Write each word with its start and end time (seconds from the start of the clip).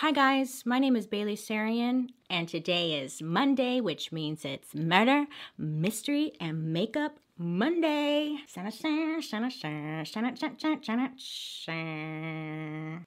Hi, 0.00 0.12
guys. 0.12 0.62
My 0.64 0.78
name 0.78 0.94
is 0.94 1.08
Bailey 1.08 1.34
Sarian, 1.34 2.10
and 2.30 2.48
today 2.48 3.02
is 3.02 3.20
Monday, 3.20 3.80
which 3.80 4.12
means 4.12 4.44
it's 4.44 4.72
Murder, 4.72 5.26
Mystery, 5.58 6.34
and 6.38 6.72
Makeup 6.72 7.18
Monday. 7.36 8.36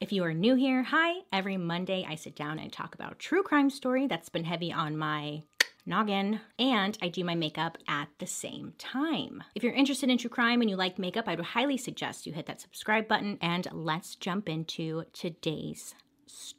If 0.01 0.12
you 0.12 0.23
are 0.25 0.34
new 0.34 0.55
here, 0.55 0.84
hi. 0.84 1.21
Every 1.31 1.55
Monday, 1.55 2.05
I 2.05 2.15
sit 2.15 2.35
down 2.35 2.59
and 2.59 2.73
talk 2.73 2.93
about 2.93 3.20
true 3.20 3.41
crime 3.41 3.70
story 3.70 4.07
that's 4.07 4.27
been 4.27 4.43
heavy 4.43 4.73
on 4.73 4.98
my 4.98 5.43
noggin, 5.85 6.41
and 6.59 6.98
I 7.01 7.07
do 7.07 7.23
my 7.23 7.35
makeup 7.35 7.77
at 7.87 8.09
the 8.20 8.27
same 8.27 8.73
time. 8.77 9.45
If 9.55 9.63
you're 9.63 9.71
interested 9.71 10.09
in 10.09 10.17
true 10.17 10.29
crime 10.29 10.59
and 10.59 10.70
you 10.70 10.76
like 10.76 10.99
makeup, 10.99 11.29
I 11.29 11.35
would 11.35 11.45
highly 11.45 11.77
suggest 11.77 12.27
you 12.27 12.34
hit 12.34 12.48
that 12.48 12.59
subscribe 12.59 13.07
button 13.07 13.37
and 13.41 13.65
let's 13.71 14.15
jump 14.15 14.49
into 14.49 15.05
today's 15.13 15.95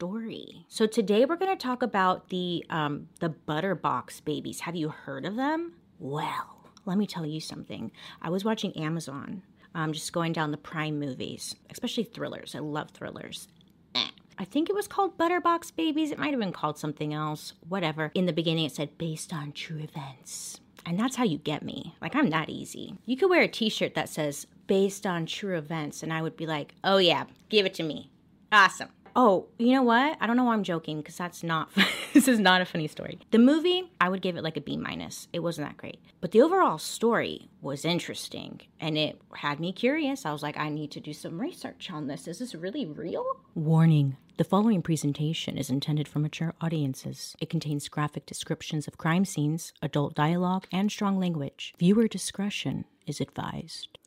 story. 0.02 0.66
So 0.66 0.88
today 0.88 1.24
we're 1.24 1.36
going 1.36 1.56
to 1.56 1.62
talk 1.62 1.80
about 1.80 2.28
the 2.30 2.66
um, 2.70 3.06
the 3.20 3.28
Butterbox 3.30 4.24
babies. 4.24 4.58
Have 4.58 4.74
you 4.74 4.88
heard 4.88 5.24
of 5.24 5.36
them? 5.36 5.74
Well, 6.00 6.58
let 6.84 6.98
me 6.98 7.06
tell 7.06 7.24
you 7.24 7.38
something. 7.40 7.92
I 8.20 8.28
was 8.28 8.44
watching 8.44 8.76
Amazon. 8.76 9.42
um, 9.76 9.92
just 9.92 10.12
going 10.12 10.32
down 10.32 10.50
the 10.50 10.56
Prime 10.56 10.98
movies, 10.98 11.54
especially 11.70 12.02
thrillers. 12.02 12.56
I 12.56 12.58
love 12.58 12.90
thrillers. 12.90 13.46
Eh. 13.94 14.08
I 14.38 14.44
think 14.44 14.68
it 14.68 14.74
was 14.74 14.88
called 14.88 15.16
Butterbox 15.16 15.74
Babies. 15.76 16.10
It 16.10 16.18
might 16.18 16.32
have 16.32 16.40
been 16.40 16.52
called 16.52 16.78
something 16.78 17.14
else. 17.14 17.52
Whatever. 17.68 18.10
In 18.16 18.26
the 18.26 18.32
beginning, 18.32 18.64
it 18.64 18.72
said 18.72 18.98
based 18.98 19.32
on 19.32 19.52
true 19.52 19.78
events. 19.78 20.58
And 20.84 20.98
that's 20.98 21.14
how 21.14 21.22
you 21.22 21.38
get 21.38 21.62
me. 21.62 21.94
Like, 22.02 22.16
I'm 22.16 22.30
that 22.30 22.50
easy. 22.50 22.96
You 23.06 23.16
could 23.16 23.30
wear 23.30 23.42
a 23.42 23.48
t 23.48 23.68
shirt 23.68 23.94
that 23.94 24.08
says 24.08 24.48
based 24.66 25.06
on 25.06 25.26
true 25.26 25.56
events, 25.56 26.02
and 26.02 26.12
I 26.12 26.22
would 26.22 26.36
be 26.36 26.46
like, 26.46 26.74
oh, 26.82 26.96
yeah, 26.98 27.26
give 27.48 27.66
it 27.66 27.74
to 27.74 27.84
me. 27.84 28.10
Awesome. 28.50 28.88
Oh, 29.14 29.48
you 29.58 29.72
know 29.74 29.82
what? 29.82 30.16
I 30.20 30.26
don't 30.26 30.36
know 30.36 30.44
why 30.44 30.54
I'm 30.54 30.62
joking 30.62 30.98
because 30.98 31.16
that's 31.16 31.42
not, 31.42 31.70
this 32.12 32.28
is 32.28 32.38
not 32.38 32.60
a 32.60 32.64
funny 32.64 32.88
story. 32.88 33.18
The 33.30 33.38
movie, 33.38 33.90
I 34.00 34.08
would 34.08 34.22
give 34.22 34.36
it 34.36 34.44
like 34.44 34.56
a 34.56 34.60
B 34.60 34.76
minus. 34.76 35.28
It 35.32 35.40
wasn't 35.40 35.68
that 35.68 35.76
great. 35.76 36.00
But 36.20 36.30
the 36.30 36.42
overall 36.42 36.78
story 36.78 37.50
was 37.60 37.84
interesting 37.84 38.60
and 38.80 38.96
it 38.96 39.20
had 39.34 39.60
me 39.60 39.72
curious. 39.72 40.24
I 40.24 40.32
was 40.32 40.42
like, 40.42 40.56
I 40.56 40.68
need 40.68 40.90
to 40.92 41.00
do 41.00 41.12
some 41.12 41.40
research 41.40 41.90
on 41.90 42.06
this. 42.06 42.26
Is 42.26 42.38
this 42.38 42.54
really 42.54 42.86
real? 42.86 43.24
Warning. 43.54 44.16
The 44.38 44.44
following 44.44 44.80
presentation 44.80 45.58
is 45.58 45.68
intended 45.68 46.08
for 46.08 46.18
mature 46.18 46.54
audiences. 46.60 47.36
It 47.40 47.50
contains 47.50 47.88
graphic 47.88 48.24
descriptions 48.24 48.88
of 48.88 48.96
crime 48.96 49.26
scenes, 49.26 49.74
adult 49.82 50.14
dialogue, 50.14 50.66
and 50.72 50.90
strong 50.90 51.18
language. 51.18 51.74
Viewer 51.78 52.08
discretion 52.08 52.86
is 53.06 53.20
advised. 53.20 53.98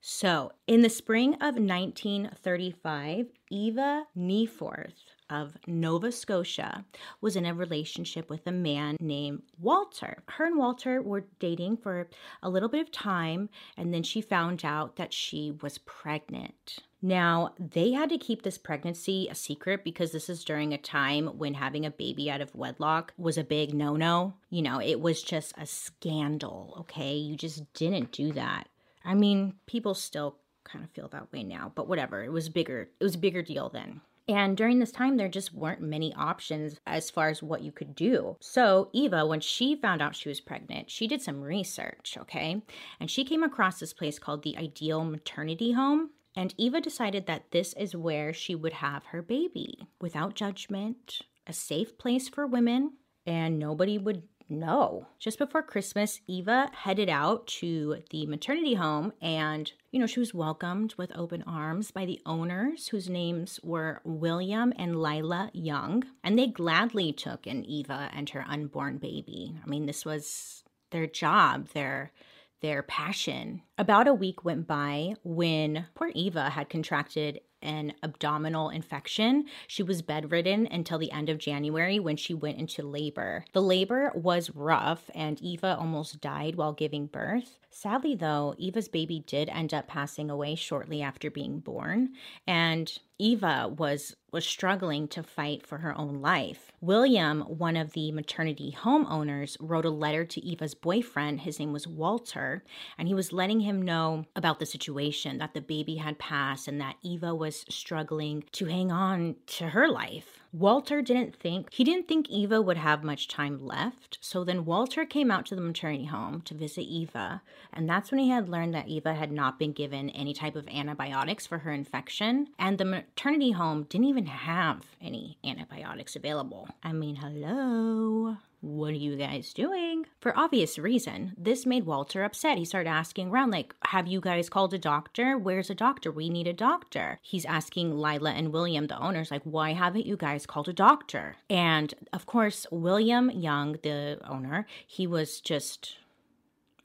So, 0.00 0.52
in 0.68 0.82
the 0.82 0.88
spring 0.88 1.34
of 1.34 1.56
1935, 1.56 3.26
Eva 3.50 4.06
Nieforth 4.16 4.92
of 5.28 5.56
Nova 5.66 6.12
Scotia 6.12 6.84
was 7.20 7.34
in 7.34 7.44
a 7.44 7.52
relationship 7.52 8.30
with 8.30 8.46
a 8.46 8.52
man 8.52 8.96
named 9.00 9.42
Walter. 9.58 10.22
Her 10.28 10.46
and 10.46 10.56
Walter 10.56 11.02
were 11.02 11.26
dating 11.40 11.78
for 11.78 12.08
a 12.42 12.48
little 12.48 12.68
bit 12.68 12.80
of 12.80 12.92
time, 12.92 13.48
and 13.76 13.92
then 13.92 14.04
she 14.04 14.20
found 14.20 14.64
out 14.64 14.96
that 14.96 15.12
she 15.12 15.50
was 15.62 15.78
pregnant. 15.78 16.78
Now, 17.02 17.54
they 17.58 17.92
had 17.92 18.08
to 18.10 18.18
keep 18.18 18.42
this 18.42 18.58
pregnancy 18.58 19.28
a 19.28 19.34
secret 19.34 19.84
because 19.84 20.12
this 20.12 20.28
is 20.28 20.44
during 20.44 20.72
a 20.72 20.78
time 20.78 21.26
when 21.38 21.54
having 21.54 21.84
a 21.84 21.90
baby 21.90 22.30
out 22.30 22.40
of 22.40 22.54
wedlock 22.54 23.12
was 23.16 23.36
a 23.36 23.44
big 23.44 23.74
no 23.74 23.96
no. 23.96 24.34
You 24.48 24.62
know, 24.62 24.80
it 24.80 25.00
was 25.00 25.22
just 25.22 25.54
a 25.58 25.66
scandal, 25.66 26.76
okay? 26.80 27.14
You 27.14 27.36
just 27.36 27.72
didn't 27.74 28.12
do 28.12 28.32
that. 28.32 28.68
I 29.08 29.14
mean, 29.14 29.54
people 29.66 29.94
still 29.94 30.36
kind 30.64 30.84
of 30.84 30.90
feel 30.90 31.08
that 31.08 31.32
way 31.32 31.42
now, 31.42 31.72
but 31.74 31.88
whatever. 31.88 32.22
It 32.22 32.30
was 32.30 32.50
bigger. 32.50 32.90
It 33.00 33.04
was 33.04 33.14
a 33.14 33.18
bigger 33.18 33.40
deal 33.40 33.70
then. 33.70 34.02
And 34.28 34.54
during 34.54 34.78
this 34.78 34.92
time, 34.92 35.16
there 35.16 35.28
just 35.28 35.54
weren't 35.54 35.80
many 35.80 36.12
options 36.12 36.78
as 36.86 37.10
far 37.10 37.30
as 37.30 37.42
what 37.42 37.62
you 37.62 37.72
could 37.72 37.94
do. 37.94 38.36
So, 38.40 38.90
Eva, 38.92 39.24
when 39.24 39.40
she 39.40 39.74
found 39.74 40.02
out 40.02 40.14
she 40.14 40.28
was 40.28 40.42
pregnant, 40.42 40.90
she 40.90 41.06
did 41.06 41.22
some 41.22 41.40
research, 41.40 42.18
okay? 42.20 42.60
And 43.00 43.10
she 43.10 43.24
came 43.24 43.42
across 43.42 43.80
this 43.80 43.94
place 43.94 44.18
called 44.18 44.42
the 44.42 44.58
Ideal 44.58 45.02
Maternity 45.04 45.72
Home. 45.72 46.10
And 46.36 46.54
Eva 46.58 46.82
decided 46.82 47.26
that 47.26 47.50
this 47.50 47.72
is 47.72 47.96
where 47.96 48.34
she 48.34 48.54
would 48.54 48.74
have 48.74 49.06
her 49.06 49.22
baby 49.22 49.88
without 50.02 50.34
judgment, 50.34 51.22
a 51.46 51.54
safe 51.54 51.96
place 51.96 52.28
for 52.28 52.46
women, 52.46 52.92
and 53.24 53.58
nobody 53.58 53.96
would 53.96 54.24
no. 54.48 55.06
Just 55.18 55.38
before 55.38 55.62
Christmas, 55.62 56.20
Eva 56.26 56.70
headed 56.72 57.08
out 57.08 57.46
to 57.46 58.02
the 58.10 58.26
maternity 58.26 58.74
home 58.74 59.12
and, 59.20 59.70
you 59.90 60.00
know, 60.00 60.06
she 60.06 60.20
was 60.20 60.34
welcomed 60.34 60.94
with 60.96 61.12
open 61.14 61.42
arms 61.46 61.90
by 61.90 62.04
the 62.04 62.20
owners 62.24 62.88
whose 62.88 63.08
names 63.08 63.60
were 63.62 64.00
William 64.04 64.72
and 64.76 65.02
Lila 65.02 65.50
Young. 65.52 66.04
And 66.24 66.38
they 66.38 66.46
gladly 66.46 67.12
took 67.12 67.46
in 67.46 67.64
Eva 67.64 68.10
and 68.14 68.28
her 68.30 68.44
unborn 68.48 68.98
baby. 68.98 69.54
I 69.62 69.68
mean, 69.68 69.86
this 69.86 70.04
was 70.04 70.64
their 70.90 71.06
job, 71.06 71.68
their 71.68 72.12
their 72.60 72.82
passion. 72.82 73.62
About 73.76 74.08
a 74.08 74.14
week 74.14 74.44
went 74.44 74.66
by 74.66 75.14
when 75.22 75.86
poor 75.94 76.10
Eva 76.14 76.50
had 76.50 76.68
contracted 76.68 77.40
an 77.62 77.94
abdominal 78.02 78.70
infection. 78.70 79.44
She 79.66 79.82
was 79.82 80.02
bedridden 80.02 80.66
until 80.70 80.98
the 80.98 81.12
end 81.12 81.28
of 81.28 81.38
January 81.38 81.98
when 81.98 82.16
she 82.16 82.34
went 82.34 82.58
into 82.58 82.82
labor. 82.82 83.44
The 83.52 83.62
labor 83.62 84.12
was 84.14 84.54
rough 84.54 85.10
and 85.14 85.40
Eva 85.40 85.76
almost 85.78 86.20
died 86.20 86.54
while 86.56 86.72
giving 86.72 87.06
birth. 87.06 87.58
Sadly, 87.70 88.14
though, 88.14 88.54
Eva's 88.58 88.88
baby 88.88 89.22
did 89.26 89.48
end 89.50 89.74
up 89.74 89.86
passing 89.86 90.30
away 90.30 90.54
shortly 90.54 91.02
after 91.02 91.30
being 91.30 91.60
born, 91.60 92.14
and 92.46 92.98
Eva 93.18 93.72
was 93.76 94.16
was 94.30 94.44
struggling 94.44 95.08
to 95.08 95.22
fight 95.22 95.66
for 95.66 95.78
her 95.78 95.96
own 95.96 96.20
life. 96.20 96.72
William, 96.80 97.40
one 97.42 97.76
of 97.76 97.92
the 97.92 98.12
maternity 98.12 98.76
homeowners, 98.78 99.56
wrote 99.60 99.84
a 99.84 99.90
letter 99.90 100.24
to 100.24 100.44
Eva's 100.44 100.74
boyfriend. 100.74 101.40
His 101.40 101.58
name 101.58 101.72
was 101.72 101.86
Walter, 101.86 102.62
and 102.96 103.08
he 103.08 103.14
was 103.14 103.32
letting 103.32 103.60
him 103.60 103.82
know 103.82 104.24
about 104.36 104.58
the 104.58 104.66
situation 104.66 105.38
that 105.38 105.54
the 105.54 105.60
baby 105.60 105.96
had 105.96 106.18
passed 106.18 106.68
and 106.68 106.80
that 106.80 106.96
Eva 107.02 107.34
was 107.34 107.64
struggling 107.68 108.44
to 108.52 108.66
hang 108.66 108.92
on 108.92 109.36
to 109.46 109.68
her 109.70 109.88
life. 109.88 110.37
Walter 110.52 111.02
didn't 111.02 111.36
think 111.36 111.72
he 111.72 111.84
didn't 111.84 112.08
think 112.08 112.28
Eva 112.30 112.62
would 112.62 112.78
have 112.78 113.04
much 113.04 113.28
time 113.28 113.64
left. 113.64 114.18
So 114.20 114.44
then 114.44 114.64
Walter 114.64 115.04
came 115.04 115.30
out 115.30 115.46
to 115.46 115.54
the 115.54 115.60
maternity 115.60 116.06
home 116.06 116.40
to 116.42 116.54
visit 116.54 116.82
Eva, 116.82 117.42
and 117.72 117.88
that's 117.88 118.10
when 118.10 118.20
he 118.20 118.30
had 118.30 118.48
learned 118.48 118.74
that 118.74 118.88
Eva 118.88 119.14
had 119.14 119.30
not 119.30 119.58
been 119.58 119.72
given 119.72 120.10
any 120.10 120.32
type 120.32 120.56
of 120.56 120.66
antibiotics 120.68 121.46
for 121.46 121.58
her 121.58 121.72
infection, 121.72 122.48
and 122.58 122.78
the 122.78 122.84
maternity 122.84 123.50
home 123.52 123.84
didn't 123.84 124.06
even 124.06 124.26
have 124.26 124.86
any 125.02 125.38
antibiotics 125.44 126.16
available. 126.16 126.68
I 126.82 126.92
mean, 126.92 127.16
hello. 127.16 128.38
What 128.60 128.90
are 128.90 128.94
you 128.94 129.16
guys 129.16 129.52
doing? 129.52 130.06
For 130.20 130.36
obvious 130.36 130.80
reason, 130.80 131.32
this 131.38 131.64
made 131.64 131.86
Walter 131.86 132.24
upset. 132.24 132.58
He 132.58 132.64
started 132.64 132.90
asking 132.90 133.30
around, 133.30 133.52
like, 133.52 133.74
Have 133.86 134.08
you 134.08 134.20
guys 134.20 134.50
called 134.50 134.74
a 134.74 134.78
doctor? 134.78 135.38
Where's 135.38 135.70
a 135.70 135.76
doctor? 135.76 136.10
We 136.10 136.28
need 136.28 136.48
a 136.48 136.52
doctor. 136.52 137.20
He's 137.22 137.44
asking 137.44 137.96
Lila 137.96 138.32
and 138.32 138.52
William, 138.52 138.88
the 138.88 138.98
owners, 138.98 139.30
like, 139.30 139.42
Why 139.44 139.74
haven't 139.74 140.06
you 140.06 140.16
guys 140.16 140.44
called 140.44 140.68
a 140.68 140.72
doctor? 140.72 141.36
And 141.48 141.94
of 142.12 142.26
course, 142.26 142.66
William 142.72 143.30
Young, 143.30 143.78
the 143.84 144.18
owner, 144.28 144.66
he 144.84 145.06
was 145.06 145.40
just 145.40 145.96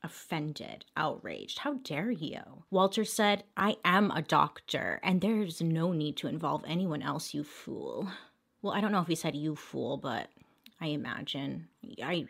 offended, 0.04 0.86
outraged. 0.96 1.60
How 1.60 1.76
dare 1.76 2.12
you? 2.12 2.66
Walter 2.70 3.04
said, 3.04 3.46
I 3.58 3.78
am 3.84 4.12
a 4.12 4.22
doctor, 4.22 5.00
and 5.02 5.22
there's 5.22 5.62
no 5.62 5.92
need 5.92 6.18
to 6.18 6.28
involve 6.28 6.64
anyone 6.68 7.02
else, 7.02 7.34
you 7.34 7.44
fool. 7.44 8.10
Well, 8.62 8.74
I 8.74 8.80
don't 8.80 8.92
know 8.94 9.02
if 9.02 9.08
he 9.08 9.16
said 9.16 9.36
you 9.36 9.56
fool, 9.56 9.98
but 9.98 10.30
I 10.84 10.88
imagine. 10.88 11.70
I 12.04 12.28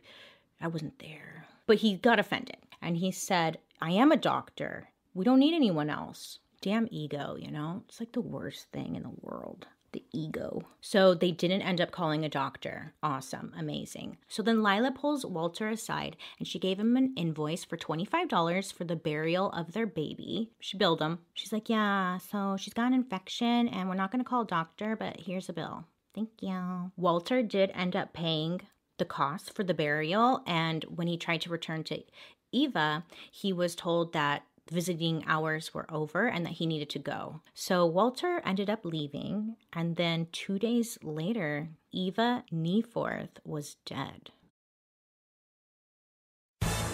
I 0.61 0.67
wasn't 0.67 1.00
there. 1.00 1.47
But 1.65 1.77
he 1.77 1.95
got 1.95 2.19
offended 2.19 2.57
and 2.83 2.97
he 2.97 3.11
said, 3.11 3.57
"I 3.81 3.91
am 3.91 4.11
a 4.11 4.17
doctor. 4.17 4.89
We 5.15 5.25
don't 5.25 5.39
need 5.39 5.55
anyone 5.55 5.89
else." 5.89 6.38
Damn 6.61 6.88
ego, 6.91 7.35
you 7.35 7.50
know? 7.50 7.83
It's 7.88 8.00
like 8.00 8.11
the 8.11 8.21
worst 8.21 8.67
thing 8.71 8.95
in 8.95 9.01
the 9.01 9.17
world. 9.21 9.65
The 9.91 10.03
ego. 10.13 10.61
So 10.81 11.15
they 11.15 11.31
didn't 11.31 11.63
end 11.63 11.81
up 11.81 11.91
calling 11.91 12.23
a 12.23 12.29
doctor. 12.29 12.94
Awesome. 13.01 13.53
Amazing. 13.57 14.17
So 14.27 14.44
then 14.44 14.63
Lila 14.63 14.91
pulls 14.91 15.25
Walter 15.25 15.67
aside 15.69 16.15
and 16.38 16.47
she 16.47 16.59
gave 16.59 16.79
him 16.79 16.95
an 16.95 17.13
invoice 17.17 17.63
for 17.65 17.75
$25 17.75 18.71
for 18.71 18.83
the 18.83 18.95
burial 18.95 19.51
of 19.51 19.73
their 19.73 19.88
baby. 19.88 20.51
She 20.59 20.77
billed 20.77 21.01
him. 21.01 21.19
She's 21.33 21.51
like, 21.51 21.69
Yeah, 21.69 22.19
so 22.19 22.56
she's 22.57 22.73
got 22.73 22.88
an 22.88 22.94
infection 22.94 23.67
and 23.67 23.89
we're 23.89 23.95
not 23.95 24.11
to 24.23 24.29
call 24.29 24.44
a 24.44 24.47
doctor, 24.47 24.95
but 24.95 25.19
here's 25.19 25.49
a 25.49 25.53
bill. 25.53 25.85
Thank 26.13 26.30
you. 26.42 26.92
Walter 26.95 27.42
did 27.42 27.71
end 27.74 27.95
up 27.95 28.13
paying 28.13 28.62
the 28.98 29.06
cost 29.06 29.54
for 29.54 29.63
the 29.63 29.74
burial, 29.74 30.44
and 30.45 30.83
when 30.83 31.07
he 31.07 31.18
tried 31.18 31.42
to 31.42 31.50
return 31.50 31.83
to 31.86 32.04
Eva, 32.51 33.04
he 33.31 33.51
was 33.51 33.75
told 33.75 34.13
that 34.13 34.44
visiting 34.71 35.24
hours 35.27 35.74
were 35.74 35.92
over 35.92 36.27
and 36.27 36.45
that 36.45 36.54
he 36.54 36.65
needed 36.65 36.89
to 36.92 37.00
go. 37.00 37.42
So 37.54 37.86
Walter 37.86 38.42
ended 38.45 38.69
up 38.69 38.86
leaving, 38.86 39.56
and 39.74 39.95
then 39.95 40.27
two 40.31 40.60
days 40.60 40.98
later, 41.01 41.69
Eva 41.92 42.45
Nieforth 42.54 43.39
was 43.44 43.75
dead. 43.86 44.31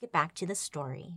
Get 0.00 0.12
back 0.12 0.34
to 0.34 0.46
the 0.46 0.54
story. 0.54 1.14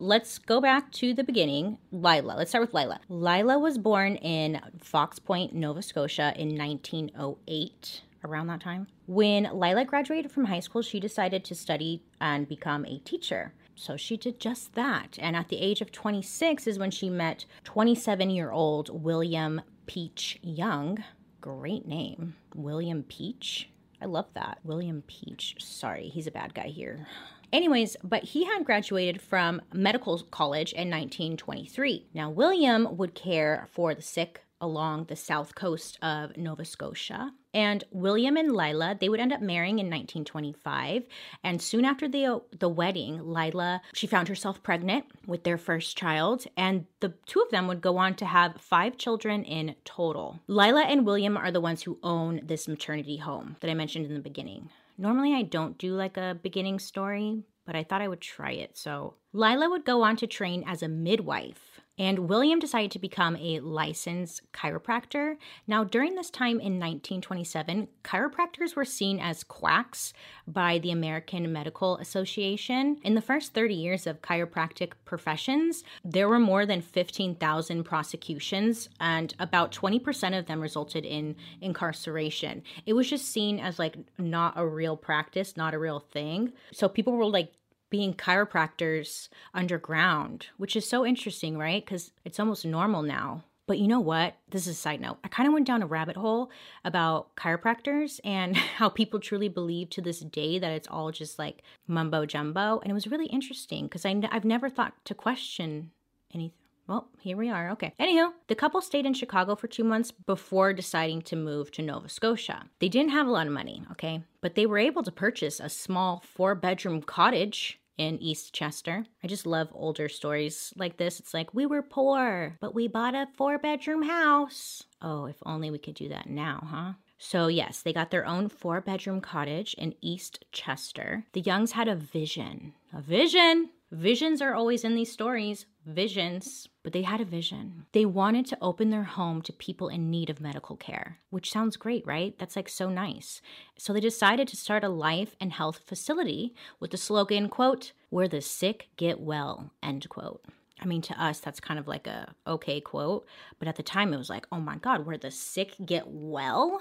Let's 0.00 0.38
go 0.38 0.60
back 0.60 0.90
to 0.92 1.14
the 1.14 1.24
beginning. 1.24 1.78
Lila. 1.92 2.34
Let's 2.36 2.50
start 2.50 2.62
with 2.62 2.74
Lila. 2.74 3.00
Lila 3.08 3.58
was 3.58 3.78
born 3.78 4.16
in 4.16 4.60
Fox 4.80 5.18
Point, 5.18 5.54
Nova 5.54 5.82
Scotia 5.82 6.32
in 6.36 6.56
1908 6.56 8.02
around 8.24 8.48
that 8.48 8.60
time. 8.60 8.88
When 9.06 9.44
Lila 9.52 9.84
graduated 9.84 10.32
from 10.32 10.46
high 10.46 10.60
school, 10.60 10.82
she 10.82 10.98
decided 10.98 11.44
to 11.44 11.54
study 11.54 12.02
and 12.20 12.48
become 12.48 12.84
a 12.84 12.98
teacher. 12.98 13.52
So 13.76 13.96
she 13.96 14.16
did 14.16 14.40
just 14.40 14.74
that. 14.74 15.16
And 15.20 15.36
at 15.36 15.48
the 15.48 15.60
age 15.60 15.80
of 15.80 15.92
26 15.92 16.66
is 16.66 16.78
when 16.78 16.90
she 16.90 17.08
met 17.08 17.44
27 17.64 18.30
year 18.30 18.50
old 18.50 18.90
William 19.02 19.60
Peach 19.86 20.38
Young. 20.42 21.02
Great 21.40 21.86
name. 21.86 22.34
William 22.54 23.04
Peach. 23.04 23.68
I 24.00 24.06
love 24.06 24.26
that. 24.34 24.58
William 24.64 25.02
Peach. 25.06 25.56
Sorry, 25.58 26.08
he's 26.08 26.26
a 26.26 26.32
bad 26.32 26.54
guy 26.54 26.68
here. 26.68 27.06
Anyways, 27.52 27.96
but 28.04 28.24
he 28.24 28.44
had 28.44 28.64
graduated 28.64 29.22
from 29.22 29.62
medical 29.72 30.18
college 30.30 30.72
in 30.72 30.90
1923. 30.90 32.06
Now, 32.12 32.30
William 32.30 32.96
would 32.96 33.14
care 33.14 33.66
for 33.72 33.94
the 33.94 34.02
sick 34.02 34.44
along 34.60 35.04
the 35.04 35.16
south 35.16 35.54
coast 35.54 35.98
of 36.02 36.36
Nova 36.36 36.64
Scotia. 36.64 37.32
And 37.54 37.84
William 37.90 38.36
and 38.36 38.54
Lila, 38.54 38.96
they 39.00 39.08
would 39.08 39.20
end 39.20 39.32
up 39.32 39.40
marrying 39.40 39.78
in 39.78 39.86
1925. 39.86 41.04
And 41.42 41.62
soon 41.62 41.84
after 41.84 42.08
the 42.08 42.42
the 42.58 42.68
wedding, 42.68 43.32
Lila, 43.32 43.80
she 43.94 44.06
found 44.06 44.28
herself 44.28 44.62
pregnant 44.62 45.06
with 45.26 45.44
their 45.44 45.58
first 45.58 45.96
child, 45.96 46.46
and 46.56 46.86
the 47.00 47.14
two 47.26 47.40
of 47.40 47.50
them 47.50 47.66
would 47.66 47.80
go 47.80 47.96
on 47.96 48.14
to 48.16 48.26
have 48.26 48.60
five 48.60 48.96
children 48.96 49.44
in 49.44 49.74
total. 49.84 50.40
Lila 50.46 50.82
and 50.82 51.06
William 51.06 51.36
are 51.36 51.50
the 51.50 51.60
ones 51.60 51.82
who 51.82 51.98
own 52.02 52.40
this 52.44 52.68
maternity 52.68 53.16
home 53.16 53.56
that 53.60 53.70
I 53.70 53.74
mentioned 53.74 54.06
in 54.06 54.14
the 54.14 54.20
beginning. 54.20 54.68
Normally 54.98 55.34
I 55.34 55.42
don't 55.42 55.78
do 55.78 55.94
like 55.94 56.16
a 56.16 56.38
beginning 56.42 56.78
story, 56.78 57.44
but 57.64 57.76
I 57.76 57.84
thought 57.84 58.02
I 58.02 58.08
would 58.08 58.20
try 58.20 58.52
it. 58.52 58.76
So, 58.76 59.14
Lila 59.32 59.70
would 59.70 59.84
go 59.84 60.02
on 60.02 60.16
to 60.16 60.26
train 60.26 60.64
as 60.66 60.82
a 60.82 60.88
midwife 60.88 61.67
and 61.98 62.28
William 62.28 62.58
decided 62.58 62.90
to 62.92 62.98
become 62.98 63.36
a 63.36 63.60
licensed 63.60 64.42
chiropractor. 64.52 65.36
Now, 65.66 65.84
during 65.84 66.14
this 66.14 66.30
time 66.30 66.60
in 66.60 66.78
1927, 66.78 67.88
chiropractors 68.04 68.76
were 68.76 68.84
seen 68.84 69.18
as 69.18 69.44
quacks 69.44 70.12
by 70.46 70.78
the 70.78 70.90
American 70.90 71.52
Medical 71.52 71.96
Association. 71.98 72.98
In 73.02 73.14
the 73.14 73.20
first 73.20 73.52
30 73.54 73.74
years 73.74 74.06
of 74.06 74.22
chiropractic 74.22 74.92
professions, 75.04 75.82
there 76.04 76.28
were 76.28 76.38
more 76.38 76.64
than 76.64 76.80
15,000 76.80 77.84
prosecutions, 77.84 78.88
and 79.00 79.34
about 79.38 79.72
20% 79.72 80.38
of 80.38 80.46
them 80.46 80.60
resulted 80.60 81.04
in 81.04 81.36
incarceration. 81.60 82.62
It 82.86 82.92
was 82.92 83.10
just 83.10 83.26
seen 83.26 83.58
as 83.58 83.78
like 83.78 83.96
not 84.18 84.54
a 84.56 84.66
real 84.66 84.96
practice, 84.96 85.56
not 85.56 85.74
a 85.74 85.78
real 85.78 86.00
thing. 86.00 86.52
So 86.72 86.88
people 86.88 87.14
were 87.14 87.26
like 87.26 87.52
being 87.90 88.14
chiropractors 88.14 89.28
underground, 89.54 90.48
which 90.56 90.76
is 90.76 90.88
so 90.88 91.06
interesting, 91.06 91.58
right? 91.58 91.84
Because 91.84 92.12
it's 92.24 92.40
almost 92.40 92.64
normal 92.64 93.02
now. 93.02 93.44
But 93.66 93.78
you 93.78 93.86
know 93.86 94.00
what? 94.00 94.34
This 94.50 94.66
is 94.66 94.76
a 94.76 94.80
side 94.80 95.00
note. 95.00 95.18
I 95.22 95.28
kind 95.28 95.46
of 95.46 95.52
went 95.52 95.66
down 95.66 95.82
a 95.82 95.86
rabbit 95.86 96.16
hole 96.16 96.50
about 96.84 97.36
chiropractors 97.36 98.18
and 98.24 98.56
how 98.76 98.88
people 98.88 99.20
truly 99.20 99.48
believe 99.48 99.90
to 99.90 100.00
this 100.00 100.20
day 100.20 100.58
that 100.58 100.72
it's 100.72 100.88
all 100.88 101.12
just 101.12 101.38
like 101.38 101.62
mumbo 101.86 102.24
jumbo. 102.24 102.80
And 102.80 102.90
it 102.90 102.94
was 102.94 103.06
really 103.06 103.26
interesting 103.26 103.84
because 103.84 104.06
I've 104.06 104.44
never 104.44 104.70
thought 104.70 104.94
to 105.04 105.14
question 105.14 105.90
anything. 106.34 106.67
Well, 106.88 107.08
here 107.20 107.36
we 107.36 107.50
are. 107.50 107.70
Okay. 107.72 107.92
Anywho, 108.00 108.32
the 108.46 108.54
couple 108.54 108.80
stayed 108.80 109.04
in 109.04 109.12
Chicago 109.12 109.54
for 109.54 109.66
two 109.66 109.84
months 109.84 110.10
before 110.10 110.72
deciding 110.72 111.22
to 111.22 111.36
move 111.36 111.70
to 111.72 111.82
Nova 111.82 112.08
Scotia. 112.08 112.64
They 112.80 112.88
didn't 112.88 113.12
have 113.12 113.26
a 113.26 113.30
lot 113.30 113.46
of 113.46 113.52
money, 113.52 113.84
okay, 113.92 114.22
but 114.40 114.54
they 114.54 114.64
were 114.64 114.78
able 114.78 115.02
to 115.02 115.12
purchase 115.12 115.60
a 115.60 115.68
small 115.68 116.24
four 116.34 116.54
bedroom 116.54 117.02
cottage 117.02 117.78
in 117.98 118.22
East 118.22 118.54
Chester. 118.54 119.04
I 119.22 119.26
just 119.26 119.44
love 119.44 119.68
older 119.72 120.08
stories 120.08 120.72
like 120.76 120.96
this. 120.96 121.20
It's 121.20 121.34
like, 121.34 121.52
we 121.52 121.66
were 121.66 121.82
poor, 121.82 122.56
but 122.60 122.74
we 122.74 122.88
bought 122.88 123.14
a 123.14 123.28
four 123.36 123.58
bedroom 123.58 124.02
house. 124.02 124.84
Oh, 125.02 125.26
if 125.26 125.36
only 125.44 125.70
we 125.70 125.78
could 125.78 125.94
do 125.94 126.08
that 126.08 126.30
now, 126.30 126.66
huh? 126.70 126.92
So, 127.18 127.48
yes, 127.48 127.82
they 127.82 127.92
got 127.92 128.12
their 128.12 128.24
own 128.24 128.48
four 128.48 128.80
bedroom 128.80 129.20
cottage 129.20 129.74
in 129.74 129.96
East 130.00 130.44
Chester. 130.52 131.24
The 131.32 131.40
Youngs 131.40 131.72
had 131.72 131.88
a 131.88 131.96
vision. 131.96 132.74
A 132.92 133.02
vision! 133.02 133.70
Visions 133.90 134.42
are 134.42 134.54
always 134.54 134.84
in 134.84 134.94
these 134.94 135.10
stories. 135.10 135.66
Visions. 135.86 136.68
But 136.82 136.92
they 136.92 137.02
had 137.02 137.20
a 137.20 137.24
vision. 137.24 137.86
They 137.92 138.04
wanted 138.04 138.46
to 138.46 138.58
open 138.60 138.90
their 138.90 139.04
home 139.04 139.40
to 139.42 139.52
people 139.52 139.88
in 139.88 140.10
need 140.10 140.28
of 140.28 140.40
medical 140.40 140.76
care, 140.76 141.18
which 141.30 141.50
sounds 141.50 141.76
great, 141.76 142.06
right? 142.06 142.38
That's 142.38 142.56
like 142.56 142.68
so 142.68 142.90
nice. 142.90 143.40
So 143.78 143.92
they 143.92 144.00
decided 144.00 144.48
to 144.48 144.56
start 144.56 144.84
a 144.84 144.88
life 144.88 145.36
and 145.40 145.52
health 145.52 145.80
facility 145.86 146.54
with 146.80 146.90
the 146.90 146.96
slogan, 146.96 147.48
quote, 147.48 147.92
where 148.10 148.28
the 148.28 148.40
sick 148.40 148.88
get 148.96 149.20
well, 149.20 149.72
end 149.82 150.08
quote. 150.08 150.44
I 150.80 150.86
mean, 150.86 151.02
to 151.02 151.22
us, 151.22 151.40
that's 151.40 151.60
kind 151.60 151.80
of 151.80 151.88
like 151.88 152.06
a 152.06 152.34
okay 152.46 152.80
quote, 152.80 153.26
but 153.58 153.68
at 153.68 153.76
the 153.76 153.82
time 153.82 154.12
it 154.12 154.18
was 154.18 154.30
like, 154.30 154.46
oh 154.52 154.60
my 154.60 154.76
God, 154.76 155.06
where 155.06 155.18
the 155.18 155.30
sick 155.30 155.74
get 155.84 156.04
well? 156.06 156.80